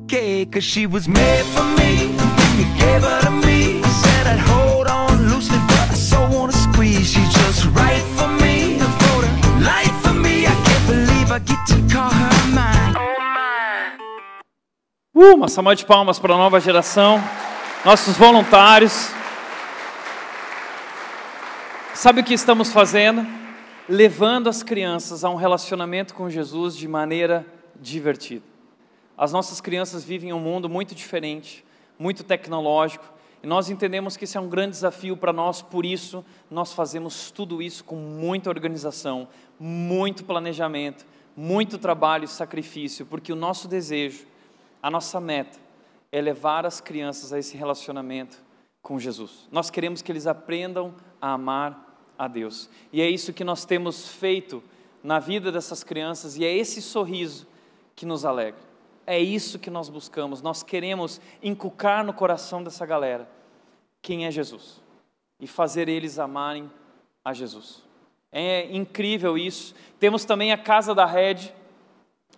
[0.04, 0.46] okay.
[0.46, 2.12] Cause she was made for me,
[2.58, 3.82] you gave her to me.
[3.84, 7.08] Said I'd hold on loosely, but I so wanna squeeze.
[7.12, 10.46] She's just right for me, for the life for me.
[10.46, 12.96] I can't believe I get to call her mine.
[15.16, 17.22] Uh, uma salva de palmas para a nova geração,
[17.86, 19.12] nossos voluntários.
[21.94, 23.26] Sabe o que estamos fazendo?
[23.88, 27.46] Levando as crianças a um relacionamento com Jesus de maneira
[27.80, 28.53] divertida.
[29.18, 31.64] As nossas crianças vivem em um mundo muito diferente,
[31.98, 36.24] muito tecnológico, e nós entendemos que esse é um grande desafio para nós, por isso
[36.50, 39.28] nós fazemos tudo isso com muita organização,
[39.60, 41.06] muito planejamento,
[41.36, 44.26] muito trabalho e sacrifício, porque o nosso desejo,
[44.82, 45.60] a nossa meta
[46.10, 48.42] é levar as crianças a esse relacionamento
[48.82, 49.48] com Jesus.
[49.52, 52.70] Nós queremos que eles aprendam a amar a Deus.
[52.92, 54.64] E é isso que nós temos feito
[55.04, 57.46] na vida dessas crianças e é esse sorriso
[57.96, 58.73] que nos alegra.
[59.06, 60.42] É isso que nós buscamos.
[60.42, 63.30] Nós queremos inculcar no coração dessa galera
[64.02, 64.82] quem é Jesus
[65.40, 66.72] e fazer eles amarem
[67.24, 67.84] a Jesus.
[68.32, 69.76] É incrível isso.
[70.00, 71.54] Temos também a Casa da Rede.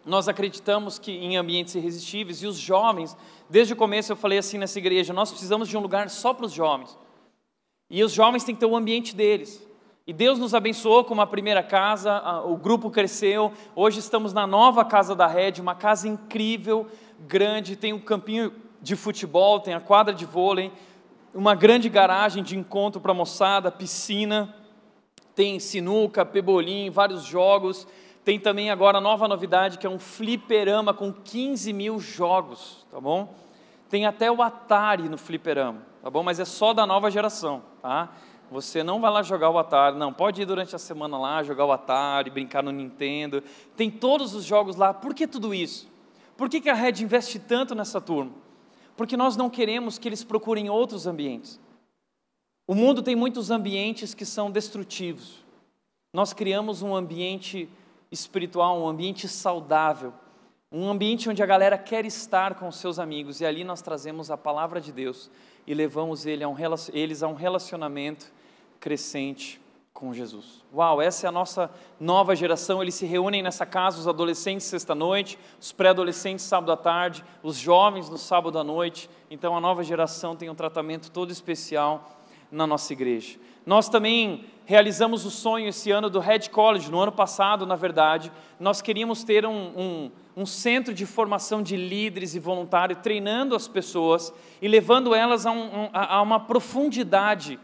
[0.05, 3.15] Nós acreditamos que em ambientes irresistíveis e os jovens,
[3.49, 6.45] desde o começo eu falei assim nessa igreja, nós precisamos de um lugar só para
[6.45, 6.97] os jovens.
[7.89, 9.65] E os jovens têm que ter o ambiente deles.
[10.07, 13.51] E Deus nos abençoou com uma primeira casa, o grupo cresceu.
[13.75, 16.85] Hoje estamos na nova casa da Rede, uma casa incrível,
[17.21, 17.75] grande.
[17.75, 20.71] Tem um campinho de futebol, tem a quadra de vôlei,
[21.33, 24.53] uma grande garagem de encontro para moçada, piscina,
[25.33, 27.87] tem sinuca, pebolim, vários jogos.
[28.23, 33.01] Tem também agora a nova novidade que é um fliperama com 15 mil jogos, tá
[33.01, 33.33] bom?
[33.89, 36.21] Tem até o Atari no fliperama, tá bom?
[36.21, 38.11] Mas é só da nova geração, tá?
[38.55, 40.13] Você não vai lá jogar o Atari, não.
[40.13, 43.43] Pode ir durante a semana lá, jogar o Atari, brincar no Nintendo.
[43.75, 44.93] Tem todos os jogos lá.
[44.93, 45.89] Por que tudo isso?
[46.37, 48.31] Por que, que a Red investe tanto nessa turma?
[48.95, 51.59] Porque nós não queremos que eles procurem outros ambientes.
[52.65, 55.43] O mundo tem muitos ambientes que são destrutivos.
[56.13, 57.67] Nós criamos um ambiente
[58.09, 60.13] espiritual, um ambiente saudável,
[60.71, 64.31] um ambiente onde a galera quer estar com os seus amigos e ali nós trazemos
[64.31, 65.29] a palavra de Deus
[65.67, 66.55] e levamos ele a um,
[66.93, 68.33] eles a um relacionamento
[68.85, 69.59] crescente
[69.91, 70.63] com Jesus.
[70.71, 72.83] Uau, essa é a nossa nova geração.
[72.83, 78.11] Eles se reúnem nessa casa, os adolescentes sexta-noite, os pré-adolescentes sábado à tarde, os jovens
[78.11, 79.09] no sábado à noite.
[79.31, 82.15] Então a nova geração tem um tratamento todo especial
[82.51, 83.39] na nossa igreja.
[83.65, 88.31] Nós também realizamos o sonho esse ano do Red College, no ano passado, na verdade.
[88.59, 93.67] Nós queríamos ter um, um, um centro de formação de líderes e voluntários, treinando as
[93.67, 94.31] pessoas
[94.61, 97.59] e levando elas a, um, a uma profundidade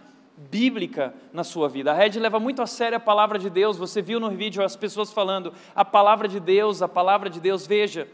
[0.50, 1.92] bíblica na sua vida.
[1.92, 3.78] A Red leva muito a sério a palavra de Deus.
[3.78, 7.68] Você viu no vídeo as pessoas falando a palavra de Deus, a palavra de Deus.
[7.68, 8.08] Veja,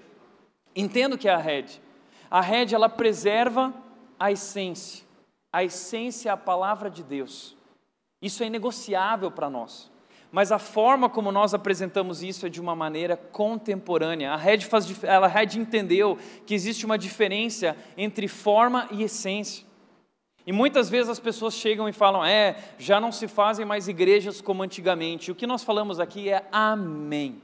[0.76, 1.66] entendo que é a Red.
[2.30, 3.74] A Red ela preserva
[4.20, 5.06] a essência.
[5.52, 7.56] A essência é a palavra de Deus.
[8.22, 9.92] Isso é inegociável para nós.
[10.32, 14.34] Mas a forma como nós apresentamos isso é de uma maneira contemporânea.
[14.34, 19.67] A Red, faz, ela, a Red entendeu que existe uma diferença entre forma e essência.
[20.48, 24.40] E muitas vezes as pessoas chegam e falam: é, já não se fazem mais igrejas
[24.40, 25.30] como antigamente.
[25.30, 27.42] O que nós falamos aqui é amém.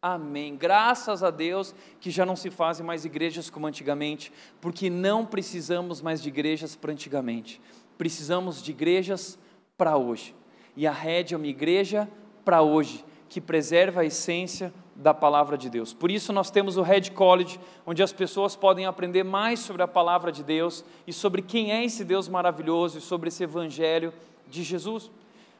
[0.00, 0.56] Amém.
[0.56, 4.32] Graças a Deus que já não se fazem mais igrejas como antigamente,
[4.62, 7.60] porque não precisamos mais de igrejas para antigamente.
[7.98, 9.38] Precisamos de igrejas
[9.76, 10.34] para hoje.
[10.74, 12.08] E a rede é uma igreja
[12.44, 15.94] para hoje, que preserva a essência da palavra de Deus.
[15.94, 19.88] Por isso nós temos o Red College, onde as pessoas podem aprender mais sobre a
[19.88, 24.12] palavra de Deus e sobre quem é esse Deus maravilhoso e sobre esse evangelho
[24.48, 25.08] de Jesus.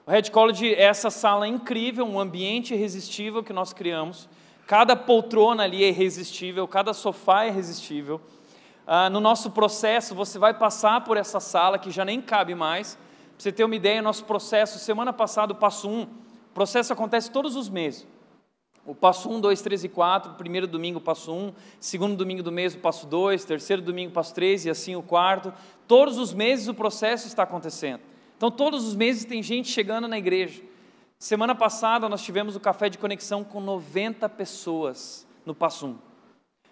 [0.05, 4.29] O Red College é essa sala incrível, um ambiente irresistível que nós criamos.
[4.67, 8.21] Cada poltrona ali é irresistível, cada sofá é irresistível.
[8.85, 12.97] Ah, no nosso processo, você vai passar por essa sala que já nem cabe mais
[12.97, 16.09] para você ter uma ideia, nosso processo, semana passada, passo 1, o
[16.53, 18.05] processo acontece todos os meses.
[18.89, 22.75] O passo 1, 2, 3 e 4, primeiro domingo, passo 1, segundo domingo do mês,
[22.75, 25.53] o passo 2, terceiro domingo, passo 3 e assim o quarto.
[25.87, 28.01] Todos os meses o processo está acontecendo.
[28.39, 30.63] Então, todos os meses tem gente chegando na igreja.
[31.19, 35.99] Semana passada nós tivemos o café de conexão com 90 pessoas no passo 1.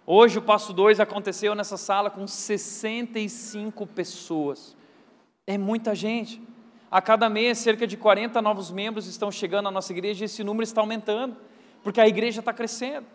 [0.06, 4.74] Hoje o passo 2 aconteceu nessa sala com 65 pessoas.
[5.46, 6.40] É muita gente.
[6.90, 10.42] A cada mês, cerca de 40 novos membros estão chegando à nossa igreja e esse
[10.42, 11.36] número está aumentando,
[11.86, 13.06] porque a igreja está crescendo.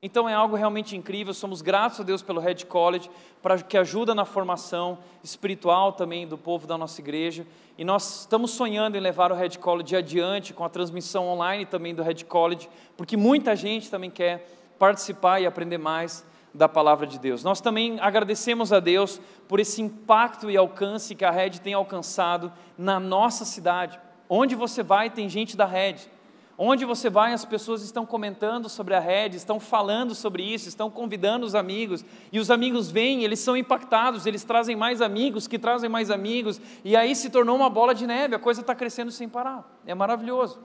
[0.00, 3.10] Então é algo realmente incrível, somos gratos a Deus pelo Red College,
[3.42, 7.44] para que ajuda na formação espiritual também do povo da nossa igreja.
[7.76, 11.92] E nós estamos sonhando em levar o Red College adiante com a transmissão online também
[11.92, 16.24] do Red College, porque muita gente também quer participar e aprender mais
[16.54, 17.42] da palavra de Deus.
[17.42, 22.52] Nós também agradecemos a Deus por esse impacto e alcance que a Red tem alcançado
[22.78, 23.98] na nossa cidade.
[24.28, 26.19] Onde você vai, tem gente da Red.
[26.62, 30.90] Onde você vai, as pessoas estão comentando sobre a Red, estão falando sobre isso, estão
[30.90, 35.58] convidando os amigos, e os amigos vêm, eles são impactados, eles trazem mais amigos, que
[35.58, 39.10] trazem mais amigos, e aí se tornou uma bola de neve, a coisa está crescendo
[39.10, 39.80] sem parar.
[39.86, 40.60] É maravilhoso.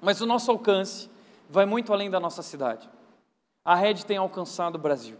[0.00, 1.10] Mas o nosso alcance
[1.50, 2.88] vai muito além da nossa cidade.
[3.62, 5.18] A Red tem alcançado o Brasil.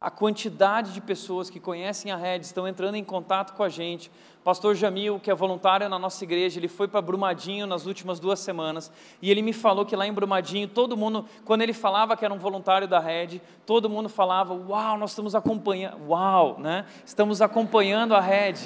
[0.00, 4.12] A quantidade de pessoas que conhecem a Red estão entrando em contato com a gente.
[4.44, 8.38] Pastor Jamil, que é voluntário na nossa igreja, ele foi para Brumadinho nas últimas duas
[8.38, 8.92] semanas
[9.22, 12.34] e ele me falou que lá em Brumadinho, todo mundo, quando ele falava que era
[12.34, 16.84] um voluntário da Red, todo mundo falava: Uau, nós estamos acompanhando, uau, né?
[17.06, 18.56] Estamos acompanhando a Red.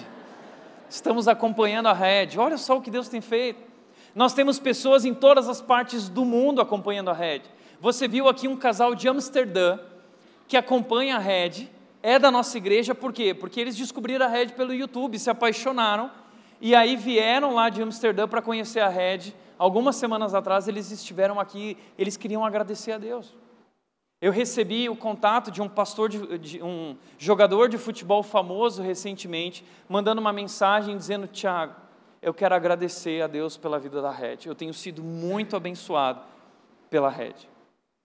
[0.90, 2.36] Estamos acompanhando a Red.
[2.38, 3.62] Olha só o que Deus tem feito.
[4.16, 7.42] Nós temos pessoas em todas as partes do mundo acompanhando a Red.
[7.80, 9.78] Você viu aqui um casal de Amsterdã
[10.48, 11.68] que acompanha a Red,
[12.02, 13.34] é da nossa igreja, por quê?
[13.34, 16.10] Porque eles descobriram a Red pelo YouTube, se apaixonaram
[16.60, 19.32] e aí vieram lá de Amsterdã para conhecer a Red.
[19.58, 23.34] Algumas semanas atrás eles estiveram aqui, eles queriam agradecer a Deus.
[24.20, 29.64] Eu recebi o contato de um pastor, de, de, um jogador de futebol famoso recentemente,
[29.88, 31.74] mandando uma mensagem dizendo: Tiago,
[32.20, 34.38] eu quero agradecer a Deus pela vida da Red.
[34.46, 36.20] Eu tenho sido muito abençoado
[36.90, 37.34] pela Red.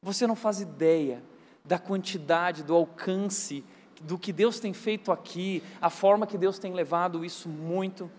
[0.04, 1.24] Você não faz ideia
[1.66, 3.64] da quantidade, do alcance,
[4.04, 8.10] do que Deus tem feito aqui, a forma que Deus tem levado isso muito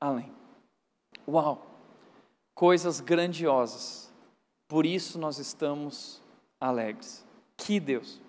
[0.00, 0.32] além.
[1.28, 1.66] Uau!
[2.54, 4.12] Coisas grandiosas.
[4.68, 6.20] Por isso nós estamos
[6.60, 7.24] alegres.
[7.56, 8.20] Que Deus!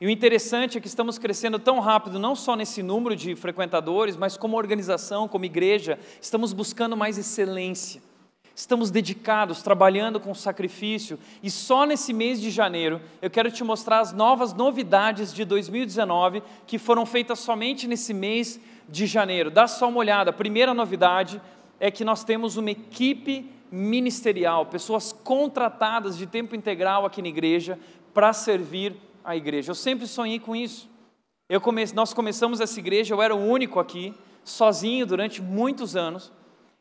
[0.00, 4.16] E o interessante é que estamos crescendo tão rápido, não só nesse número de frequentadores,
[4.16, 8.02] mas como organização, como igreja, estamos buscando mais excelência
[8.56, 13.98] Estamos dedicados, trabalhando com sacrifício, e só nesse mês de janeiro eu quero te mostrar
[13.98, 19.50] as novas novidades de 2019 que foram feitas somente nesse mês de janeiro.
[19.50, 20.30] Dá só uma olhada.
[20.30, 21.42] A primeira novidade
[21.80, 27.76] é que nós temos uma equipe ministerial, pessoas contratadas de tempo integral aqui na igreja
[28.12, 28.94] para servir
[29.24, 29.72] a igreja.
[29.72, 30.88] Eu sempre sonhei com isso.
[31.60, 31.84] Come...
[31.92, 36.32] Nós começamos essa igreja, eu era o único aqui, sozinho durante muitos anos,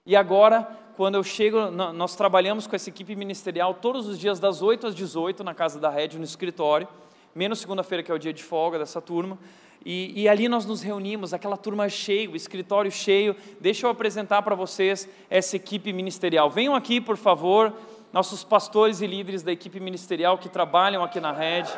[0.06, 4.62] e agora quando eu chego, nós trabalhamos com essa equipe ministerial todos os dias das
[4.62, 6.88] 8 às 18 na casa da Red, no escritório.
[7.34, 9.38] menos segunda-feira, que é o dia de folga dessa turma.
[9.86, 13.36] E, e, ali nós nos reunimos, aquela turma cheia, o escritório cheio.
[13.60, 16.50] Deixa eu apresentar para vocês essa equipe ministerial.
[16.50, 17.74] Venham aqui, por favor,
[18.14, 21.72] nossos pastores e líderes da equipe ministerial que trabalham aqui na rede.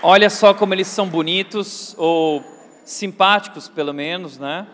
[0.00, 2.44] Olha só como eles são bonitos, ou
[2.84, 4.64] simpáticos pelo menos, né?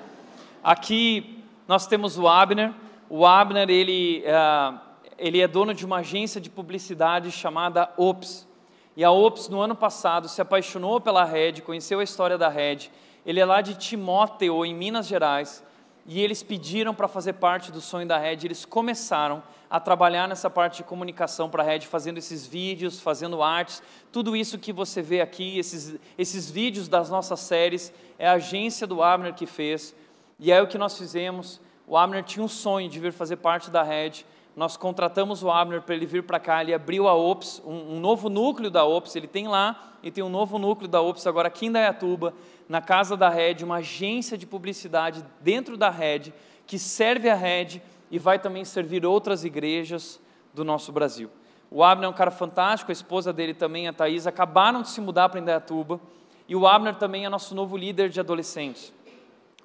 [0.62, 2.74] Aqui nós temos o Abner.
[3.08, 4.78] O Abner, ele, uh,
[5.16, 8.46] ele é dono de uma agência de publicidade chamada Ops.
[8.94, 12.90] E a Ops, no ano passado, se apaixonou pela Red, conheceu a história da Red.
[13.24, 15.64] Ele é lá de Timóteo, em Minas Gerais
[16.06, 18.38] e eles pediram para fazer parte do sonho da Red.
[18.44, 19.42] Eles começaram
[19.74, 24.36] a trabalhar nessa parte de comunicação para a Red, fazendo esses vídeos, fazendo artes, tudo
[24.36, 29.02] isso que você vê aqui, esses, esses vídeos das nossas séries, é a agência do
[29.02, 29.92] Abner que fez.
[30.38, 31.60] E é o que nós fizemos.
[31.88, 34.24] O Abner tinha um sonho de vir fazer parte da Red.
[34.54, 36.62] Nós contratamos o Abner para ele vir para cá.
[36.62, 39.16] Ele abriu a Ops, um, um novo núcleo da Ops.
[39.16, 42.32] Ele tem lá e tem um novo núcleo da Ops agora aqui em Dayatuba
[42.68, 46.32] na casa da Red, uma agência de publicidade dentro da Red,
[46.64, 50.20] que serve a Red e vai também servir outras igrejas
[50.52, 51.30] do nosso Brasil.
[51.70, 55.00] O Abner é um cara fantástico, a esposa dele também, a Thaís, acabaram de se
[55.00, 56.00] mudar para Indaiatuba,
[56.48, 58.92] e o Abner também é nosso novo líder de adolescentes.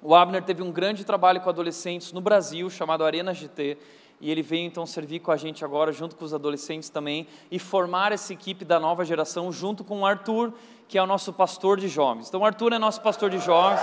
[0.02, 3.76] O Abner teve um grande trabalho com adolescentes no Brasil, chamado Arena GT,
[4.20, 7.58] e ele veio então servir com a gente agora, junto com os adolescentes também, e
[7.58, 10.52] formar essa equipe da nova geração, junto com o Arthur,
[10.88, 12.28] que é o nosso pastor de jovens.
[12.28, 13.80] Então, o Arthur é nosso pastor de jovens.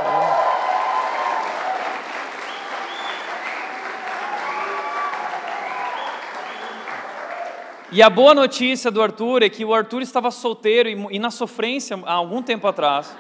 [7.90, 11.98] E a boa notícia do Arthur é que o Arthur estava solteiro e, na sofrência
[12.06, 13.16] há algum tempo atrás.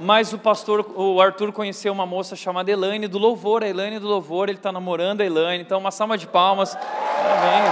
[0.00, 3.62] Mas o pastor, o Arthur conheceu uma moça chamada Elaine do Louvor.
[3.62, 5.62] A Elaine do Louvor, ele está namorando a Elaine.
[5.62, 6.74] Então, uma salva de palmas.
[6.74, 7.70] Parabéns,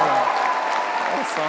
[1.14, 1.42] Olha só.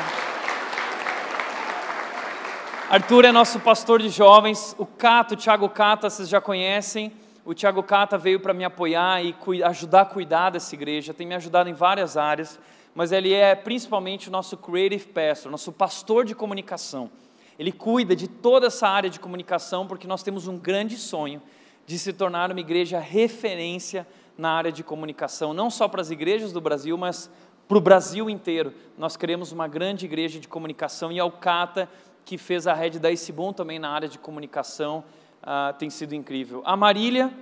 [2.90, 4.74] Arthur é nosso pastor de jovens.
[4.80, 7.12] O Cato, o Thiago Cata, vocês já conhecem.
[7.46, 11.14] O Thiago Cata veio para me apoiar e ajudar a cuidar dessa igreja.
[11.14, 12.60] Tem me ajudado em várias áreas.
[12.94, 17.10] Mas ele é principalmente o nosso creative pastor, nosso pastor de comunicação.
[17.58, 21.42] Ele cuida de toda essa área de comunicação porque nós temos um grande sonho
[21.86, 26.54] de se tornar uma igreja referência na área de comunicação, não só para as igrejas
[26.54, 27.30] do Brasil, mas
[27.68, 28.74] para o Brasil inteiro.
[28.98, 31.90] Nós queremos uma grande igreja de comunicação e Alcata
[32.30, 35.04] que fez a rede da Isibum também na área de comunicação,
[35.42, 36.62] uh, tem sido incrível.
[36.64, 37.34] A Marília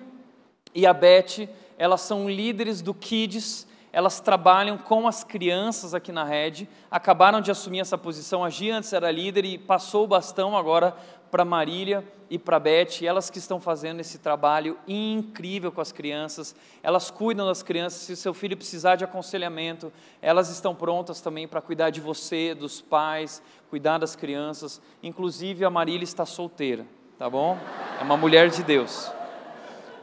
[0.74, 3.68] e a Beth, elas são líderes do Kids,
[3.98, 8.78] elas trabalham com as crianças aqui na rede, acabaram de assumir essa posição, a Gia
[8.78, 10.95] antes era líder e passou o bastão agora
[11.32, 16.56] para Marília e para Beth, elas que estão fazendo esse trabalho incrível com as crianças,
[16.84, 19.91] elas cuidam das crianças, se seu filho precisar de aconselhamento,
[20.22, 25.72] elas estão prontas também para cuidar de você, dos pais, cuidar das crianças, inclusive a
[25.72, 26.86] Marília está solteira,
[27.18, 27.58] tá bom?
[28.00, 29.12] É uma mulher de Deus.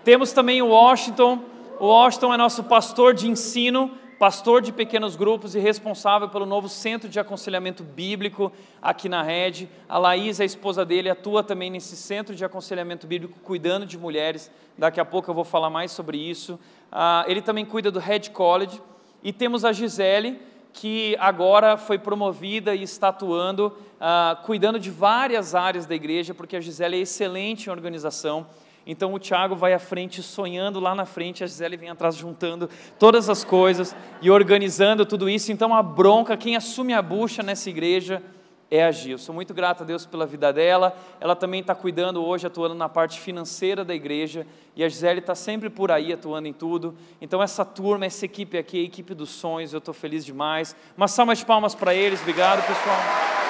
[0.03, 5.55] Temos também o Washington, o Washington é nosso pastor de ensino, pastor de pequenos grupos
[5.55, 9.68] e responsável pelo novo centro de aconselhamento bíblico aqui na rede.
[9.89, 14.51] A Laís, a esposa dele, atua também nesse centro de aconselhamento bíblico, cuidando de mulheres.
[14.79, 16.59] Daqui a pouco eu vou falar mais sobre isso.
[16.91, 18.81] Ah, ele também cuida do Red College.
[19.22, 20.41] E temos a Gisele,
[20.72, 26.57] que agora foi promovida e está atuando, ah, cuidando de várias áreas da igreja, porque
[26.57, 28.47] a Gisele é excelente em organização.
[28.87, 32.68] Então o Tiago vai à frente sonhando lá na frente, a Gisele vem atrás juntando
[32.99, 35.51] todas as coisas e organizando tudo isso.
[35.51, 38.22] Então a bronca, quem assume a bucha nessa igreja
[38.70, 39.18] é a Gil.
[39.18, 40.97] Sou muito grato a Deus pela vida dela.
[41.20, 44.47] Ela também está cuidando hoje, atuando na parte financeira da igreja.
[44.74, 46.95] E a Gisele está sempre por aí, atuando em tudo.
[47.20, 50.74] Então essa turma, essa equipe aqui, a equipe dos sonhos, eu estou feliz demais.
[50.97, 52.20] Uma salva de palmas para eles.
[52.20, 53.44] Obrigado, pessoal.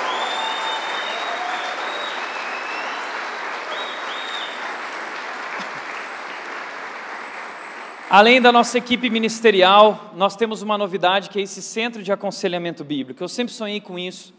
[8.17, 12.85] Além da nossa equipe ministerial, nós temos uma novidade que é esse centro de aconselhamento
[12.85, 13.21] bíblico.
[13.21, 14.33] Eu sempre sonhei com isso,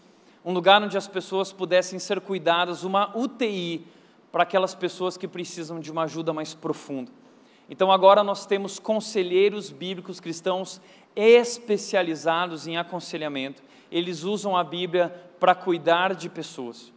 [0.46, 3.86] um lugar onde as pessoas pudessem ser cuidadas, uma UTI
[4.32, 7.12] para aquelas pessoas que precisam de uma ajuda mais profunda.
[7.70, 10.80] Então agora nós temos conselheiros bíblicos cristãos
[11.14, 13.62] especializados em aconselhamento.
[13.92, 16.95] Eles usam a Bíblia para cuidar de pessoas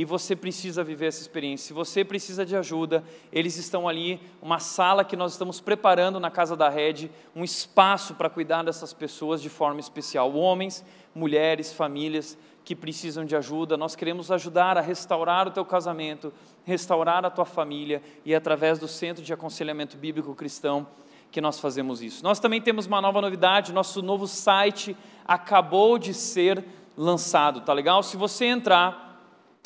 [0.00, 1.66] e você precisa viver essa experiência.
[1.66, 6.30] Se você precisa de ajuda, eles estão ali, uma sala que nós estamos preparando na
[6.30, 10.82] casa da Rede, um espaço para cuidar dessas pessoas de forma especial, homens,
[11.14, 13.76] mulheres, famílias que precisam de ajuda.
[13.76, 16.32] Nós queremos ajudar a restaurar o teu casamento,
[16.64, 20.86] restaurar a tua família e através do Centro de Aconselhamento Bíblico Cristão
[21.30, 22.24] que nós fazemos isso.
[22.24, 24.96] Nós também temos uma nova novidade, nosso novo site
[25.26, 26.64] acabou de ser
[26.96, 28.02] lançado, tá legal?
[28.02, 29.09] Se você entrar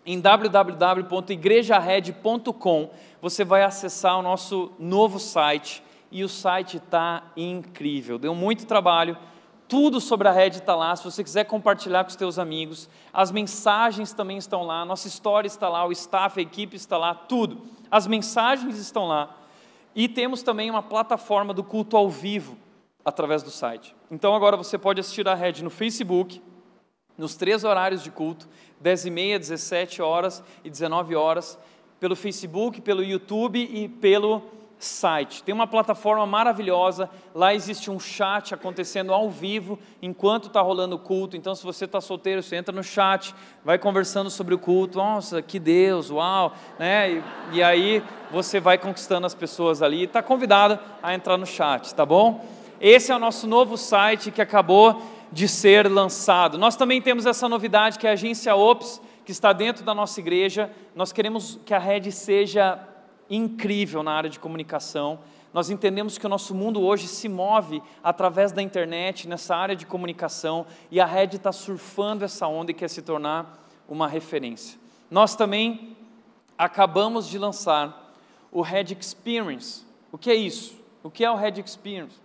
[0.07, 2.91] em www.igrejared.com,
[3.21, 8.19] você vai acessar o nosso novo site e o site está incrível.
[8.19, 9.17] Deu muito trabalho,
[9.67, 10.95] tudo sobre a rede está lá.
[10.95, 15.49] Se você quiser compartilhar com os teus amigos, as mensagens também estão lá, nossa história
[15.49, 17.63] está lá, o staff, a equipe está lá, tudo.
[17.91, 19.35] As mensagens estão lá.
[19.95, 22.59] E temos também uma plataforma do culto ao vivo
[23.05, 23.95] através do site.
[24.11, 26.43] Então agora você pode assistir a rede no Facebook,
[27.17, 28.49] nos três horários de culto,
[28.81, 31.59] 10 e meia, 17 horas e 19 horas,
[32.01, 34.43] pelo Facebook, pelo YouTube e pelo
[34.79, 35.43] site.
[35.43, 40.99] Tem uma plataforma maravilhosa, lá existe um chat acontecendo ao vivo enquanto está rolando o
[40.99, 41.37] culto.
[41.37, 43.35] Então, se você está solteiro, você entra no chat,
[43.65, 44.99] vai conversando sobre o culto.
[44.99, 46.53] Nossa, que Deus, uau!
[46.79, 47.13] Né?
[47.13, 50.05] E, e aí você vai conquistando as pessoas ali.
[50.05, 52.45] Está convidado a entrar no chat, tá bom?
[52.81, 55.01] Esse é o nosso novo site que acabou
[55.35, 56.57] de ser lançado.
[56.57, 60.21] Nós também temos essa novidade que é a agência Ops, que está dentro da nossa
[60.21, 60.71] igreja.
[60.95, 62.81] Nós queremos que a rede seja
[63.29, 65.19] incrível na área de comunicação.
[65.53, 69.85] Nós entendemos que o nosso mundo hoje se move através da internet, nessa área de
[69.85, 74.79] comunicação, e a rede está surfando essa onda e quer se tornar uma referência.
[75.11, 75.97] Nós também
[76.57, 78.15] acabamos de lançar
[78.53, 79.85] o Red Experience.
[80.13, 80.77] O que é isso?
[81.03, 82.24] O que é o Red Experience?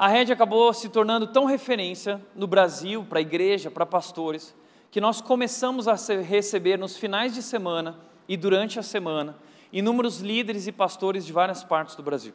[0.00, 4.56] A rede acabou se tornando tão referência no Brasil, para a igreja, para pastores,
[4.90, 9.36] que nós começamos a receber nos finais de semana e durante a semana
[9.70, 12.32] inúmeros líderes e pastores de várias partes do Brasil.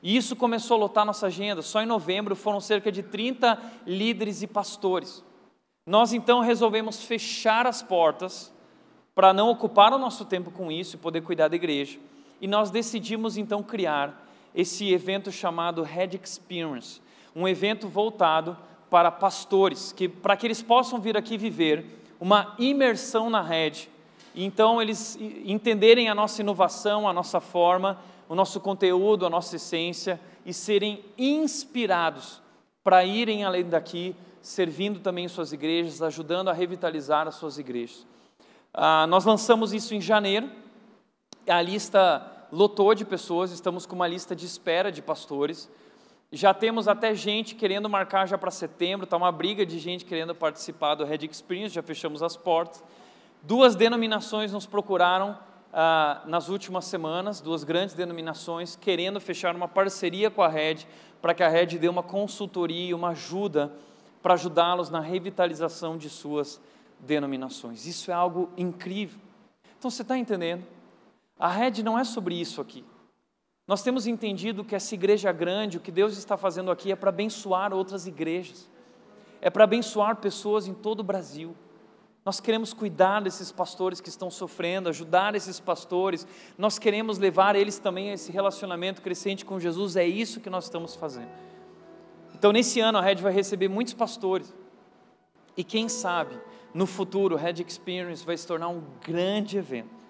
[0.00, 1.60] E isso começou a lotar nossa agenda.
[1.60, 5.24] Só em novembro foram cerca de 30 líderes e pastores.
[5.84, 8.54] Nós então resolvemos fechar as portas
[9.12, 11.98] para não ocupar o nosso tempo com isso e poder cuidar da igreja.
[12.40, 14.21] E nós decidimos então criar
[14.54, 17.00] esse evento chamado Head Experience,
[17.34, 18.56] um evento voltado
[18.90, 21.86] para pastores, que, para que eles possam vir aqui viver
[22.20, 23.88] uma imersão na rede,
[24.34, 27.98] e então eles entenderem a nossa inovação, a nossa forma,
[28.28, 32.40] o nosso conteúdo, a nossa essência e serem inspirados
[32.82, 38.06] para irem além daqui, servindo também suas igrejas, ajudando a revitalizar as suas igrejas.
[38.72, 40.50] Ah, nós lançamos isso em janeiro,
[41.46, 45.70] a lista lotou de pessoas, estamos com uma lista de espera de pastores.
[46.30, 50.34] Já temos até gente querendo marcar já para setembro, está uma briga de gente querendo
[50.34, 52.84] participar do Red Experience, já fechamos as portas.
[53.42, 55.38] Duas denominações nos procuraram
[55.72, 60.86] ah, nas últimas semanas, duas grandes denominações, querendo fechar uma parceria com a Red,
[61.22, 63.72] para que a Red dê uma consultoria, uma ajuda
[64.22, 66.60] para ajudá-los na revitalização de suas
[67.00, 67.86] denominações.
[67.86, 69.18] Isso é algo incrível.
[69.78, 70.64] Então você está entendendo?
[71.42, 72.84] A rede não é sobre isso aqui.
[73.66, 77.08] Nós temos entendido que essa igreja grande, o que Deus está fazendo aqui é para
[77.08, 78.70] abençoar outras igrejas,
[79.40, 81.56] é para abençoar pessoas em todo o Brasil.
[82.24, 87.76] Nós queremos cuidar desses pastores que estão sofrendo, ajudar esses pastores, nós queremos levar eles
[87.76, 91.32] também a esse relacionamento crescente com Jesus, é isso que nós estamos fazendo.
[92.36, 94.54] Então, nesse ano, a Red vai receber muitos pastores,
[95.56, 96.38] e quem sabe,
[96.72, 100.01] no futuro, o Red Experience vai se tornar um grande evento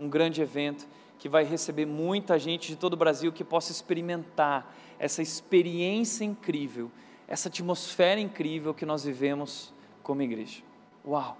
[0.00, 0.88] um grande evento
[1.18, 6.90] que vai receber muita gente de todo o Brasil que possa experimentar essa experiência incrível,
[7.28, 9.72] essa atmosfera incrível que nós vivemos
[10.02, 10.62] como igreja.
[11.06, 11.36] Uau!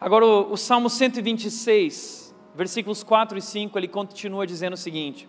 [0.00, 5.28] Agora, o, Salmo 126, versículos 4 e 5, ele continua dizendo o seguinte: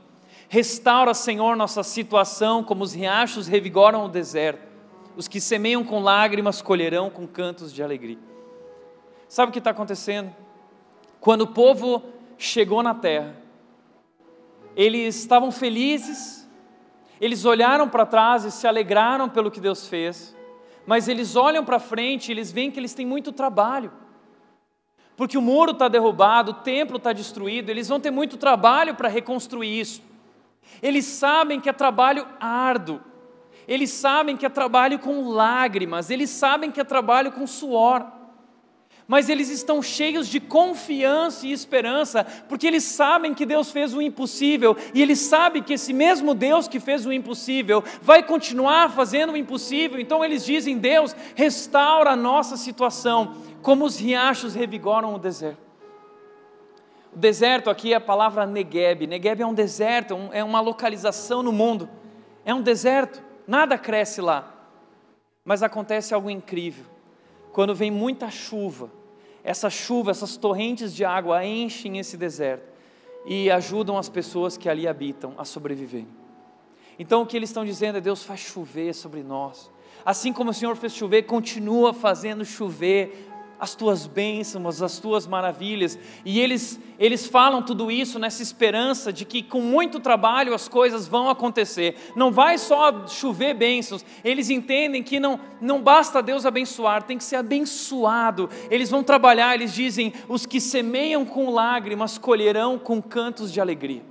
[0.50, 4.74] Restaura, Senhor, nossa situação, como os riachos revigoram o deserto.
[5.16, 8.18] Os que semeiam com lágrimas colherão com cantos de alegria.
[9.28, 10.34] Sabe o que está acontecendo?
[11.20, 12.04] Quando o povo
[12.38, 13.36] chegou na terra.
[14.76, 16.50] Eles estavam felizes,
[17.22, 20.36] eles olharam para trás e se alegraram pelo que Deus fez,
[20.86, 23.92] mas eles olham para frente e eles veem que eles têm muito trabalho.
[25.16, 29.08] Porque o muro está derrubado, o templo está destruído, eles vão ter muito trabalho para
[29.08, 30.02] reconstruir isso.
[30.82, 33.00] Eles sabem que é trabalho árduo,
[33.68, 38.23] eles sabem que é trabalho com lágrimas, eles sabem que é trabalho com suor
[39.08, 44.02] mas eles estão cheios de confiança e esperança, porque eles sabem que Deus fez o
[44.02, 49.34] impossível, e eles sabem que esse mesmo Deus que fez o impossível vai continuar fazendo
[49.34, 55.20] o impossível, então eles dizem: Deus, restaura a nossa situação, como os riachos revigoram o
[55.20, 55.64] deserto.
[57.14, 59.06] O deserto aqui é a palavra Negueb.
[59.06, 61.88] Negueb é um deserto, é uma localização no mundo.
[62.44, 64.52] É um deserto, nada cresce lá.
[65.46, 66.93] Mas acontece algo incrível
[67.54, 68.92] quando vem muita chuva,
[69.44, 72.74] essa chuva, essas torrentes de água enchem esse deserto
[73.26, 76.08] e ajudam as pessoas que ali habitam a sobreviverem.
[76.98, 79.72] Então o que eles estão dizendo é: Deus faz chover sobre nós.
[80.04, 83.30] Assim como o Senhor fez chover, continua fazendo chover
[83.64, 85.98] as tuas bênçãos, as tuas maravilhas.
[86.26, 91.08] E eles, eles falam tudo isso nessa esperança de que com muito trabalho as coisas
[91.08, 91.96] vão acontecer.
[92.14, 97.24] Não vai só chover bênçãos, eles entendem que não, não basta Deus abençoar, tem que
[97.24, 98.50] ser abençoado.
[98.70, 104.04] Eles vão trabalhar, eles dizem: os que semeiam com lágrimas colherão com cantos de alegria.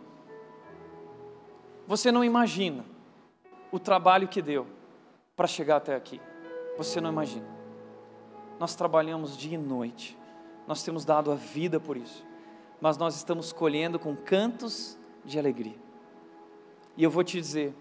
[1.86, 2.86] Você não imagina
[3.70, 4.66] o trabalho que deu
[5.36, 6.18] para chegar até aqui.
[6.78, 7.51] Você não imagina.
[8.62, 10.16] Nós trabalhamos dia e noite,
[10.68, 12.24] nós temos dado a vida por isso,
[12.80, 15.74] mas nós estamos colhendo com cantos de alegria.
[16.96, 17.74] E eu vou te dizer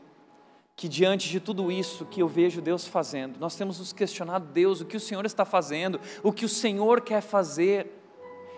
[0.76, 4.82] que diante de tudo isso que eu vejo Deus fazendo, nós temos nos questionado, Deus,
[4.82, 8.02] o que o Senhor está fazendo, o que o Senhor quer fazer.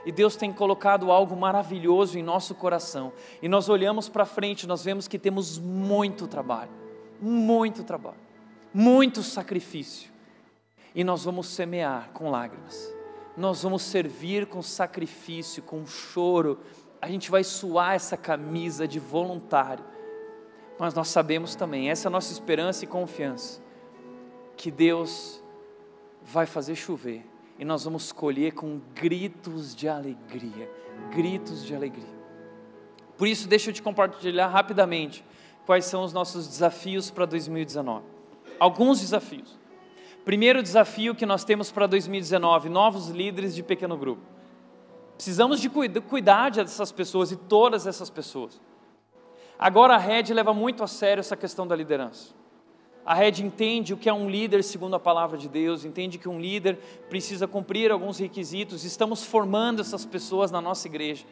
[0.05, 3.11] E Deus tem colocado algo maravilhoso em nosso coração.
[3.41, 6.71] E nós olhamos para frente, nós vemos que temos muito trabalho,
[7.19, 8.15] muito trabalho,
[8.73, 10.12] muito sacrifício
[10.93, 12.93] e nós vamos semear com lágrimas,
[13.35, 16.59] nós vamos servir com sacrifício, com choro,
[17.01, 19.83] a gente vai suar essa camisa de voluntário,
[20.79, 23.61] mas nós sabemos também, essa é a nossa esperança e confiança,
[24.55, 25.43] que Deus
[26.21, 27.25] vai fazer chover
[27.59, 30.69] e nós vamos colher com gritos de alegria
[31.11, 32.23] gritos de alegria.
[33.17, 35.23] Por isso, deixa eu te compartilhar rapidamente
[35.65, 38.03] quais são os nossos desafios para 2019.
[38.59, 39.57] Alguns desafios.
[40.25, 44.21] Primeiro desafio que nós temos para 2019: novos líderes de pequeno grupo.
[45.15, 48.59] Precisamos de cuidar dessas pessoas e todas essas pessoas.
[49.59, 52.33] Agora a Red leva muito a sério essa questão da liderança.
[53.05, 56.29] A Red entende o que é um líder segundo a palavra de Deus, entende que
[56.29, 58.85] um líder precisa cumprir alguns requisitos.
[58.85, 61.25] Estamos formando essas pessoas na nossa igreja.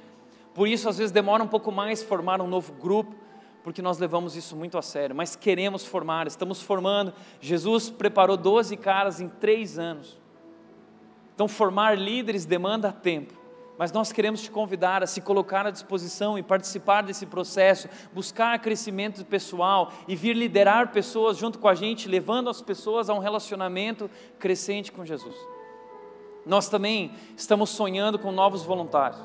[0.54, 3.16] Por isso, às vezes, demora um pouco mais formar um novo grupo,
[3.64, 7.14] porque nós levamos isso muito a sério, mas queremos formar, estamos formando.
[7.40, 10.20] Jesus preparou 12 caras em três anos.
[11.36, 13.34] Então, formar líderes demanda tempo,
[13.78, 18.60] mas nós queremos te convidar a se colocar à disposição e participar desse processo, buscar
[18.60, 23.20] crescimento pessoal e vir liderar pessoas junto com a gente, levando as pessoas a um
[23.20, 25.36] relacionamento crescente com Jesus.
[26.46, 29.20] Nós também estamos sonhando com novos voluntários.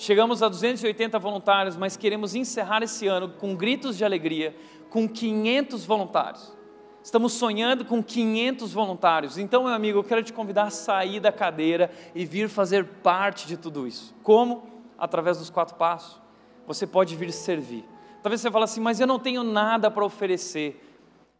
[0.00, 4.56] Chegamos a 280 voluntários, mas queremos encerrar esse ano com gritos de alegria,
[4.88, 6.56] com 500 voluntários.
[7.02, 9.36] Estamos sonhando com 500 voluntários.
[9.36, 13.46] Então, meu amigo, eu quero te convidar a sair da cadeira e vir fazer parte
[13.46, 14.14] de tudo isso.
[14.22, 14.70] Como?
[14.96, 16.18] Através dos quatro passos.
[16.66, 17.84] Você pode vir servir.
[18.22, 20.82] Talvez você fale assim, mas eu não tenho nada para oferecer.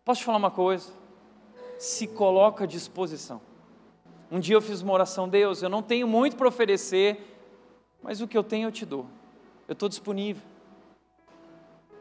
[0.04, 0.92] Posso te falar uma coisa?
[1.78, 3.40] Se coloca à disposição.
[4.30, 7.29] Um dia eu fiz uma oração, Deus, eu não tenho muito para oferecer,
[8.02, 9.06] mas o que eu tenho eu te dou.
[9.68, 10.42] Eu estou disponível.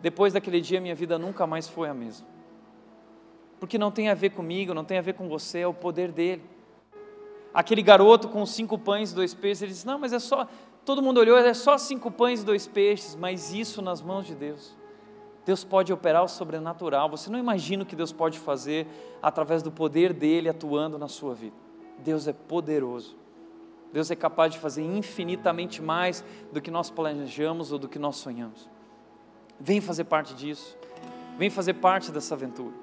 [0.01, 2.25] Depois daquele dia, minha vida nunca mais foi a mesma.
[3.59, 6.11] Porque não tem a ver comigo, não tem a ver com você, é o poder
[6.11, 6.43] dele.
[7.53, 10.47] Aquele garoto com cinco pães e dois peixes, ele disse: Não, mas é só.
[10.85, 14.33] Todo mundo olhou, é só cinco pães e dois peixes, mas isso nas mãos de
[14.33, 14.75] Deus.
[15.45, 17.09] Deus pode operar o sobrenatural.
[17.09, 18.87] Você não imagina o que Deus pode fazer
[19.21, 21.55] através do poder dele atuando na sua vida.
[21.97, 23.18] Deus é poderoso.
[23.91, 28.17] Deus é capaz de fazer infinitamente mais do que nós planejamos ou do que nós
[28.17, 28.69] sonhamos.
[29.59, 30.77] Vem fazer parte disso.
[31.37, 32.73] Vem fazer parte dessa aventura.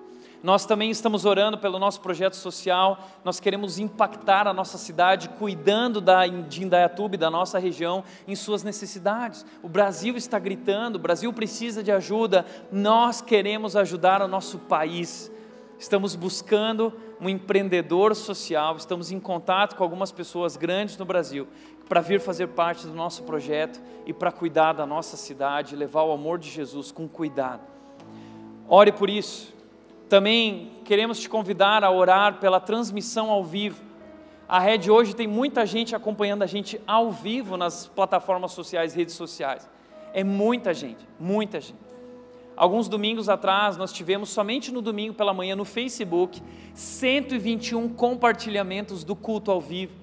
[0.43, 2.99] Nós também estamos orando pelo nosso projeto social.
[3.25, 8.63] Nós queremos impactar a nossa cidade, cuidando da, de Indaiatuba, da nossa região, em suas
[8.63, 9.45] necessidades.
[9.63, 12.45] O Brasil está gritando, o Brasil precisa de ajuda.
[12.71, 15.33] Nós queremos ajudar o nosso país.
[15.79, 21.47] Estamos buscando um empreendedor social, estamos em contato com algumas pessoas grandes no Brasil
[21.87, 26.13] para vir fazer parte do nosso projeto e para cuidar da nossa cidade, levar o
[26.13, 27.61] amor de Jesus com cuidado.
[28.69, 29.55] Ore por isso.
[30.09, 33.85] Também queremos te convidar a orar pela transmissão ao vivo.
[34.49, 39.15] A Rede hoje tem muita gente acompanhando a gente ao vivo nas plataformas sociais, redes
[39.15, 39.69] sociais.
[40.15, 41.86] É muita gente, muita gente.
[42.57, 46.43] Alguns domingos atrás, nós tivemos somente no domingo pela manhã no Facebook
[46.73, 49.95] 121 compartilhamentos do culto ao vivo.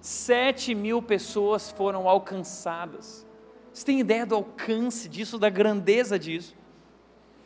[0.00, 3.26] 7 mil pessoas foram alcançadas.
[3.72, 6.54] Você tem ideia do alcance disso, da grandeza disso?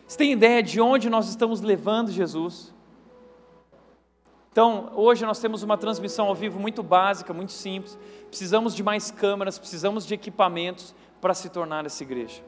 [0.07, 2.75] Você tem ideia de onde nós estamos levando Jesus?
[4.53, 7.97] Então, hoje nós temos uma transmissão ao vivo muito básica, muito simples.
[8.29, 12.43] Precisamos de mais câmeras, precisamos de equipamentos para se tornar essa igreja.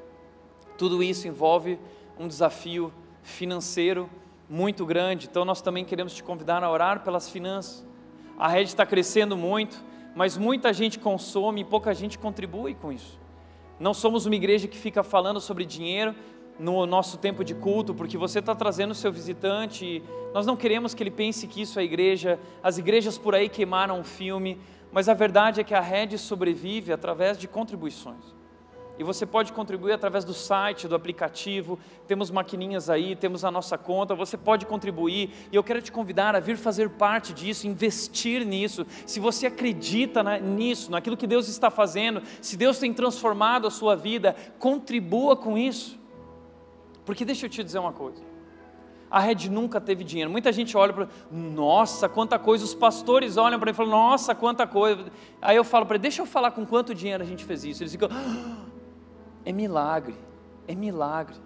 [0.76, 1.78] Tudo isso envolve
[2.18, 2.92] um desafio
[3.22, 4.08] financeiro
[4.48, 7.86] muito grande, então nós também queremos te convidar a orar pelas finanças.
[8.38, 9.82] A rede está crescendo muito,
[10.14, 13.18] mas muita gente consome e pouca gente contribui com isso.
[13.80, 16.14] Não somos uma igreja que fica falando sobre dinheiro
[16.58, 20.02] no nosso tempo de culto, porque você está trazendo o seu visitante.
[20.34, 22.38] Nós não queremos que ele pense que isso é igreja.
[22.62, 24.60] As igrejas por aí queimaram o filme,
[24.92, 28.41] mas a verdade é que a rede sobrevive através de contribuições.
[28.98, 33.78] E você pode contribuir através do site, do aplicativo, temos maquininhas aí, temos a nossa
[33.78, 35.30] conta, você pode contribuir.
[35.50, 38.86] E eu quero te convidar a vir fazer parte disso, investir nisso.
[39.06, 43.70] Se você acredita na, nisso, naquilo que Deus está fazendo, se Deus tem transformado a
[43.70, 45.98] sua vida, contribua com isso.
[47.04, 48.22] Porque deixa eu te dizer uma coisa.
[49.10, 50.30] A rede nunca teve dinheiro.
[50.30, 52.64] Muita gente olha para, nossa, quanta coisa.
[52.64, 55.04] Os pastores olham para mim e falam, nossa, quanta coisa.
[55.40, 57.82] Aí eu falo para ele, deixa eu falar com quanto dinheiro a gente fez isso.
[57.82, 58.71] Eles ficam, ah,
[59.44, 60.14] é milagre,
[60.66, 61.36] é milagre.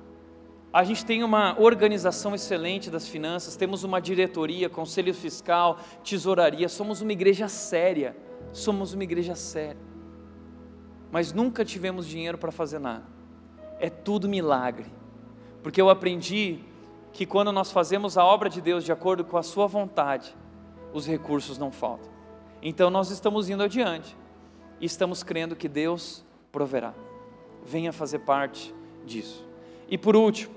[0.73, 7.01] A gente tem uma organização excelente das finanças, temos uma diretoria, conselho fiscal, tesouraria, somos
[7.01, 8.15] uma igreja séria,
[8.53, 9.81] somos uma igreja séria.
[11.11, 13.05] Mas nunca tivemos dinheiro para fazer nada.
[13.79, 14.87] É tudo milagre.
[15.63, 16.59] Porque eu aprendi
[17.13, 20.37] que quando nós fazemos a obra de Deus de acordo com a sua vontade,
[20.93, 22.11] os recursos não faltam.
[22.61, 24.15] Então nós estamos indo adiante
[24.79, 26.93] e estamos crendo que Deus proverá
[27.67, 29.45] venha fazer parte disso.
[29.89, 30.55] E por último,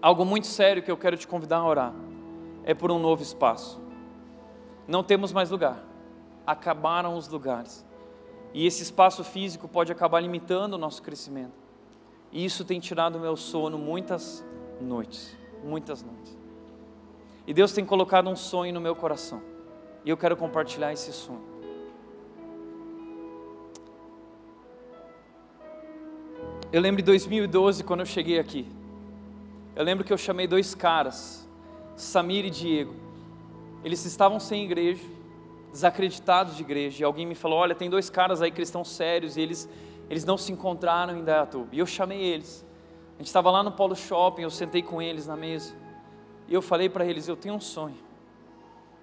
[0.00, 1.94] algo muito sério que eu quero te convidar a orar
[2.64, 3.80] é por um novo espaço.
[4.88, 5.84] Não temos mais lugar,
[6.46, 7.86] acabaram os lugares.
[8.52, 11.52] E esse espaço físico pode acabar limitando o nosso crescimento.
[12.32, 14.44] E isso tem tirado o meu sono muitas
[14.80, 16.38] noites, muitas noites.
[17.46, 19.42] E Deus tem colocado um sonho no meu coração.
[20.04, 21.53] E eu quero compartilhar esse sonho.
[26.74, 28.66] Eu lembro de 2012 quando eu cheguei aqui.
[29.76, 31.48] Eu lembro que eu chamei dois caras,
[31.94, 32.92] Samir e Diego.
[33.84, 35.04] Eles estavam sem igreja,
[35.70, 37.00] desacreditados de igreja.
[37.00, 39.68] E alguém me falou: Olha, tem dois caras aí cristãos sérios e eles,
[40.10, 41.68] eles não se encontraram em Dayatuba.
[41.70, 42.66] E eu chamei eles.
[43.14, 45.76] A gente estava lá no Polo Shopping, eu sentei com eles na mesa.
[46.48, 47.98] E eu falei para eles: Eu tenho um sonho.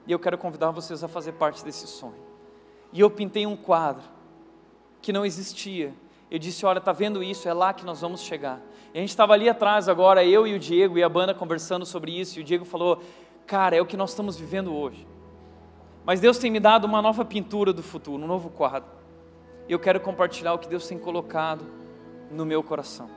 [0.05, 2.22] E eu quero convidar vocês a fazer parte desse sonho.
[2.91, 4.03] E eu pintei um quadro
[5.01, 5.93] que não existia
[6.32, 7.50] eu disse: Olha, tá vendo isso?
[7.50, 8.62] É lá que nós vamos chegar.
[8.94, 11.86] E a gente estava ali atrás agora, eu e o Diego e a banda conversando
[11.86, 12.40] sobre isso.
[12.40, 13.04] E o Diego falou:
[13.46, 15.06] Cara, é o que nós estamos vivendo hoje.
[16.06, 18.90] Mas Deus tem me dado uma nova pintura do futuro, um novo quadro.
[19.68, 21.66] E eu quero compartilhar o que Deus tem colocado
[22.32, 23.10] no meu coração.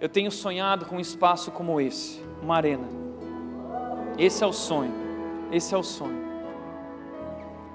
[0.00, 2.88] Eu tenho sonhado com um espaço como esse, uma arena.
[4.16, 4.92] Esse é o sonho.
[5.52, 6.26] Esse é o sonho.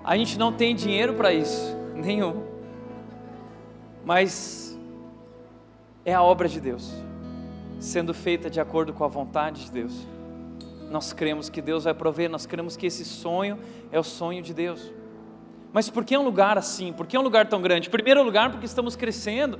[0.03, 2.52] A gente não tem dinheiro para isso, nenhum.
[4.05, 4.77] Mas
[6.05, 6.91] é a obra de Deus,
[7.79, 10.07] sendo feita de acordo com a vontade de Deus.
[10.91, 13.57] Nós cremos que Deus vai prover, nós cremos que esse sonho
[13.91, 14.91] é o sonho de Deus.
[15.71, 16.93] Mas por que um lugar assim?
[16.93, 17.89] Por que um lugar tão grande?
[17.89, 19.59] Primeiro lugar, porque estamos crescendo.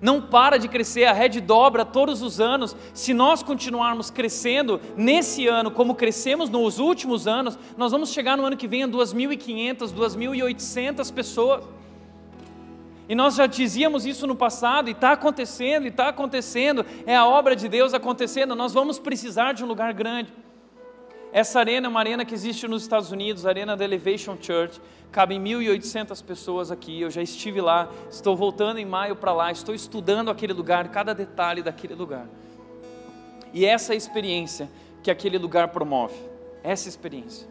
[0.00, 2.76] Não para de crescer, a rede dobra todos os anos.
[2.94, 8.44] Se nós continuarmos crescendo nesse ano, como crescemos nos últimos anos, nós vamos chegar no
[8.44, 11.64] ano que vem a 2.500, 2.800 pessoas.
[13.08, 17.26] E nós já dizíamos isso no passado, e está acontecendo, e está acontecendo, é a
[17.26, 20.30] obra de Deus acontecendo, nós vamos precisar de um lugar grande.
[21.32, 24.78] Essa arena é uma arena que existe nos Estados Unidos, a Arena da Elevation Church,
[25.10, 29.74] cabem 1.800 pessoas aqui, eu já estive lá, estou voltando em maio para lá, estou
[29.74, 32.26] estudando aquele lugar, cada detalhe daquele lugar.
[33.54, 34.70] E essa é a experiência
[35.02, 36.16] que aquele lugar promove,
[36.62, 37.48] essa experiência.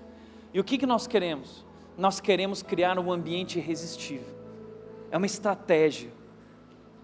[0.53, 1.65] E o que, que nós queremos?
[1.97, 4.36] Nós queremos criar um ambiente irresistível
[5.11, 6.11] é uma estratégia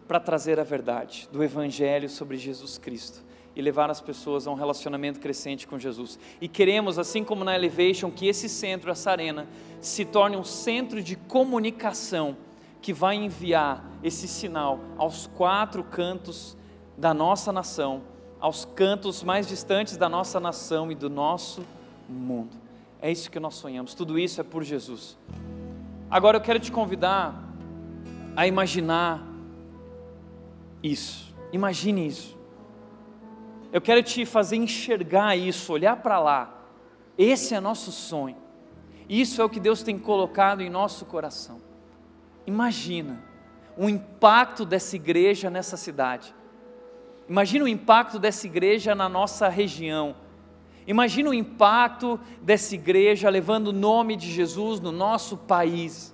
[0.08, 3.24] para trazer a verdade do Evangelho sobre Jesus Cristo
[3.56, 6.20] e levar as pessoas a um relacionamento crescente com Jesus.
[6.42, 9.48] E queremos, assim como na Elevation, que esse centro, essa arena,
[9.80, 12.36] se torne um centro de comunicação
[12.82, 16.58] que vai enviar esse sinal aos quatro cantos
[16.98, 18.02] da nossa nação,
[18.40, 21.64] aos cantos mais distantes da nossa nação e do nosso
[22.10, 22.58] mundo.
[23.02, 25.18] É isso que nós sonhamos, tudo isso é por Jesus.
[26.10, 27.53] Agora eu quero te convidar
[28.36, 29.26] a imaginar
[30.82, 31.34] isso.
[31.52, 32.38] Imagine isso.
[33.72, 36.54] Eu quero te fazer enxergar isso, olhar para lá.
[37.18, 38.38] Esse é nosso sonho.
[39.10, 41.62] Isso é o que Deus tem colocado em nosso coração.
[42.46, 43.24] Imagina
[43.78, 46.34] o impacto dessa igreja nessa cidade.
[47.28, 50.16] Imagina o impacto dessa igreja na nossa região.
[50.86, 56.13] Imagina o impacto dessa igreja levando o nome de Jesus no nosso país.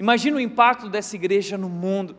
[0.00, 2.16] Imagina o impacto dessa igreja no mundo.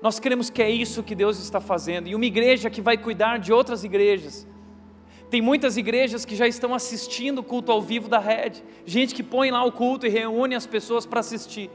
[0.00, 3.38] Nós cremos que é isso que Deus está fazendo, e uma igreja que vai cuidar
[3.38, 4.46] de outras igrejas,
[5.28, 9.22] Tem muitas igrejas que já estão assistindo o culto ao vivo da rede, gente que
[9.22, 11.70] põe lá o culto e reúne as pessoas para assistir.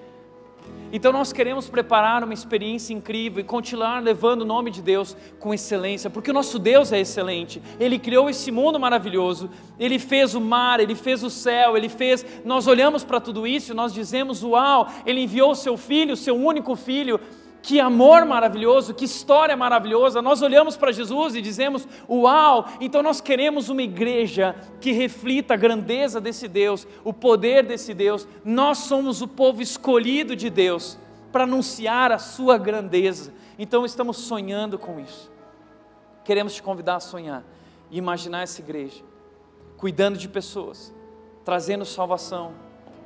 [0.92, 5.54] Então nós queremos preparar uma experiência incrível e continuar levando o nome de Deus com
[5.54, 7.62] excelência, porque o nosso Deus é excelente.
[7.80, 9.50] Ele criou esse mundo maravilhoso,
[9.80, 12.26] ele fez o mar, ele fez o céu, ele fez.
[12.46, 16.36] Nós olhamos para tudo isso nós dizemos: "Uau, ele enviou o seu filho, o seu
[16.36, 17.20] único filho,
[17.66, 20.22] que amor maravilhoso, que história maravilhosa.
[20.22, 22.68] Nós olhamos para Jesus e dizemos: Uau!
[22.80, 28.28] Então nós queremos uma igreja que reflita a grandeza desse Deus, o poder desse Deus.
[28.44, 30.96] Nós somos o povo escolhido de Deus
[31.32, 33.34] para anunciar a sua grandeza.
[33.58, 35.32] Então estamos sonhando com isso.
[36.24, 37.44] Queremos te convidar a sonhar
[37.90, 39.04] e imaginar essa igreja
[39.76, 40.94] cuidando de pessoas,
[41.44, 42.54] trazendo salvação,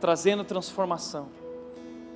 [0.01, 1.29] trazendo transformação.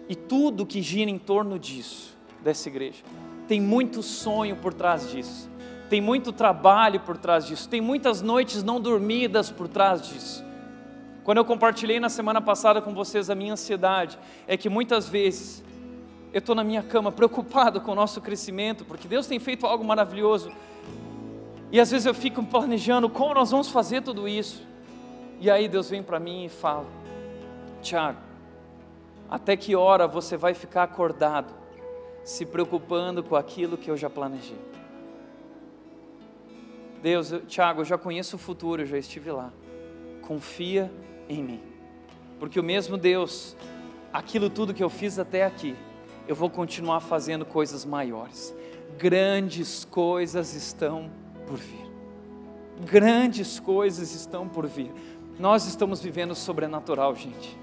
[0.10, 2.14] E tudo que gira em torno disso
[2.44, 3.04] dessa igreja.
[3.48, 5.50] Tem muito sonho por trás disso.
[5.90, 7.68] Tem muito trabalho por trás disso.
[7.70, 10.44] Tem muitas noites não dormidas por trás disso.
[11.24, 15.64] Quando eu compartilhei na semana passada com vocês a minha ansiedade, é que muitas vezes
[16.34, 19.86] eu estou na minha cama preocupado com o nosso crescimento, porque Deus tem feito algo
[19.86, 20.52] maravilhoso.
[21.72, 24.66] E às vezes eu fico planejando como nós vamos fazer tudo isso.
[25.40, 26.88] E aí Deus vem para mim e fala:
[27.82, 28.20] Tiago,
[29.30, 31.63] até que hora você vai ficar acordado
[32.24, 34.60] se preocupando com aquilo que eu já planejei.
[37.02, 39.52] Deus, eu, Tiago, eu já conheço o futuro, eu já estive lá.
[40.22, 40.90] Confia
[41.28, 41.62] em mim.
[42.40, 43.58] Porque o mesmo Deus,
[44.12, 45.76] aquilo tudo que eu fiz até aqui,
[46.28, 48.56] eu vou continuar fazendo coisas maiores.
[48.98, 51.12] Grandes coisas estão
[51.46, 51.92] por vir.
[52.86, 54.92] Grandes coisas estão por vir.
[55.38, 57.58] Nós estamos vivendo sobrenatural, gente.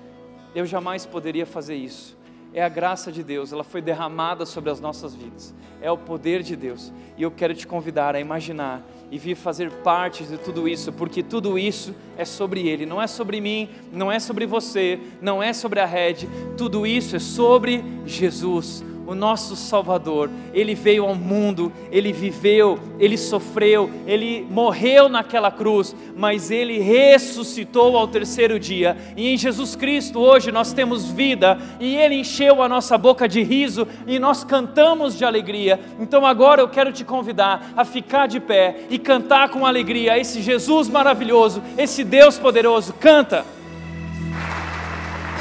[0.55, 2.20] Eu jamais poderia fazer isso
[2.53, 6.43] é a graça de Deus, ela foi derramada sobre as nossas vidas, é o poder
[6.43, 6.93] de Deus.
[7.17, 11.23] E eu quero te convidar a imaginar e vir fazer parte de tudo isso, porque
[11.23, 15.53] tudo isso é sobre Ele, não é sobre mim, não é sobre você, não é
[15.53, 20.31] sobre a rede, tudo isso é sobre Jesus o nosso Salvador.
[20.55, 27.97] Ele veio ao mundo, ele viveu, ele sofreu, ele morreu naquela cruz, mas ele ressuscitou
[27.97, 28.97] ao terceiro dia.
[29.17, 33.43] E em Jesus Cristo hoje nós temos vida e ele encheu a nossa boca de
[33.43, 35.81] riso e nós cantamos de alegria.
[35.99, 40.41] Então agora eu quero te convidar a ficar de pé e cantar com alegria esse
[40.41, 42.93] Jesus maravilhoso, esse Deus poderoso.
[42.93, 43.45] Canta.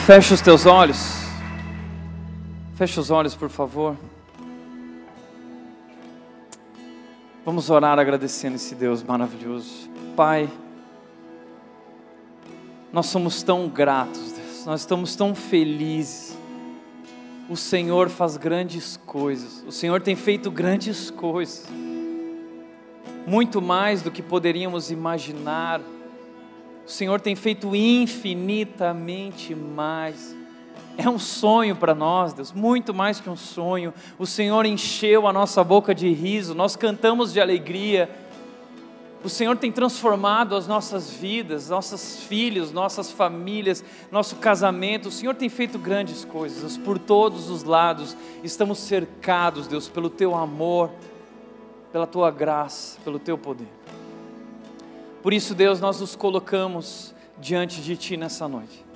[0.07, 1.18] Fecha os teus olhos.
[2.79, 3.97] Feche os olhos, por favor.
[7.43, 9.89] Vamos orar agradecendo esse Deus maravilhoso.
[10.15, 10.49] Pai,
[12.93, 14.65] nós somos tão gratos, Deus.
[14.65, 16.37] Nós estamos tão felizes.
[17.49, 19.61] O Senhor faz grandes coisas.
[19.67, 21.67] O Senhor tem feito grandes coisas.
[23.27, 25.81] Muito mais do que poderíamos imaginar.
[26.87, 30.38] O Senhor tem feito infinitamente mais.
[31.01, 33.93] É um sonho para nós, Deus, muito mais que um sonho.
[34.17, 38.09] O Senhor encheu a nossa boca de riso, nós cantamos de alegria.
[39.23, 43.81] O Senhor tem transformado as nossas vidas, nossos filhos, nossas famílias,
[44.11, 45.07] nosso casamento.
[45.07, 48.17] O Senhor tem feito grandes coisas por todos os lados.
[48.43, 50.91] Estamos cercados, Deus, pelo teu amor,
[51.93, 53.69] pela tua graça, pelo teu poder.
[55.23, 58.88] Por isso, Deus, nós nos colocamos diante de ti nessa noite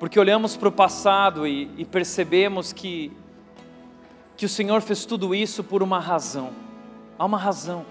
[0.00, 3.12] porque olhamos para o passado e, e percebemos que,
[4.34, 6.52] que o Senhor fez tudo isso por uma razão,
[7.18, 7.84] há uma razão.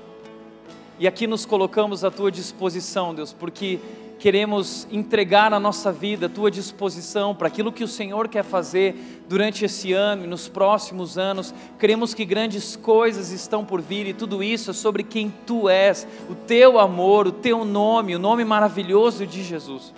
[0.98, 3.80] E aqui nos colocamos à tua disposição, Deus, porque
[4.18, 9.22] queremos entregar a nossa vida à tua disposição para aquilo que o Senhor quer fazer
[9.30, 11.54] durante esse ano e nos próximos anos.
[11.78, 16.08] Queremos que grandes coisas estão por vir e tudo isso é sobre quem tu és,
[16.28, 19.94] o teu amor, o teu nome, o nome maravilhoso de Jesus.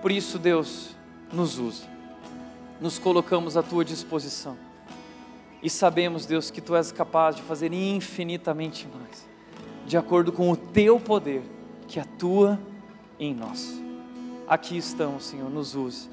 [0.00, 0.94] Por isso, Deus,
[1.32, 1.84] nos usa.
[2.80, 4.56] Nos colocamos à tua disposição.
[5.62, 9.26] E sabemos, Deus, que tu és capaz de fazer infinitamente mais,
[9.86, 11.42] de acordo com o teu poder
[11.88, 12.60] que atua
[13.18, 13.80] em nós.
[14.46, 16.08] Aqui estamos, Senhor, nos use.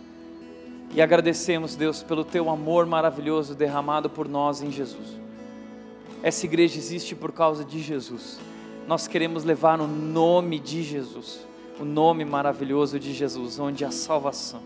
[0.96, 5.20] E agradecemos, Deus, pelo teu amor maravilhoso derramado por nós em Jesus.
[6.22, 8.40] Essa igreja existe por causa de Jesus.
[8.88, 11.46] Nós queremos levar o nome de Jesus
[11.80, 14.62] o nome maravilhoso de Jesus, onde há salvação.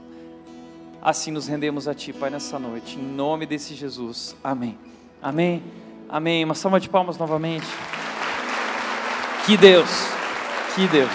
[1.02, 4.36] Assim nos rendemos a Ti, Pai, nessa noite, em nome desse Jesus.
[4.44, 4.78] Amém.
[5.22, 5.64] Amém.
[6.10, 6.44] Amém.
[6.44, 7.66] Uma salva de palmas novamente.
[9.46, 9.90] Que Deus,
[10.76, 11.12] que Deus.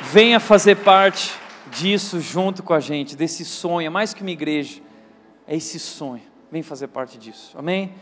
[0.00, 1.34] Venha fazer parte
[1.70, 4.80] disso junto com a gente, desse sonho, é mais que uma igreja,
[5.46, 6.22] é esse sonho.
[6.50, 7.52] Vem fazer parte disso.
[7.58, 7.92] Amém?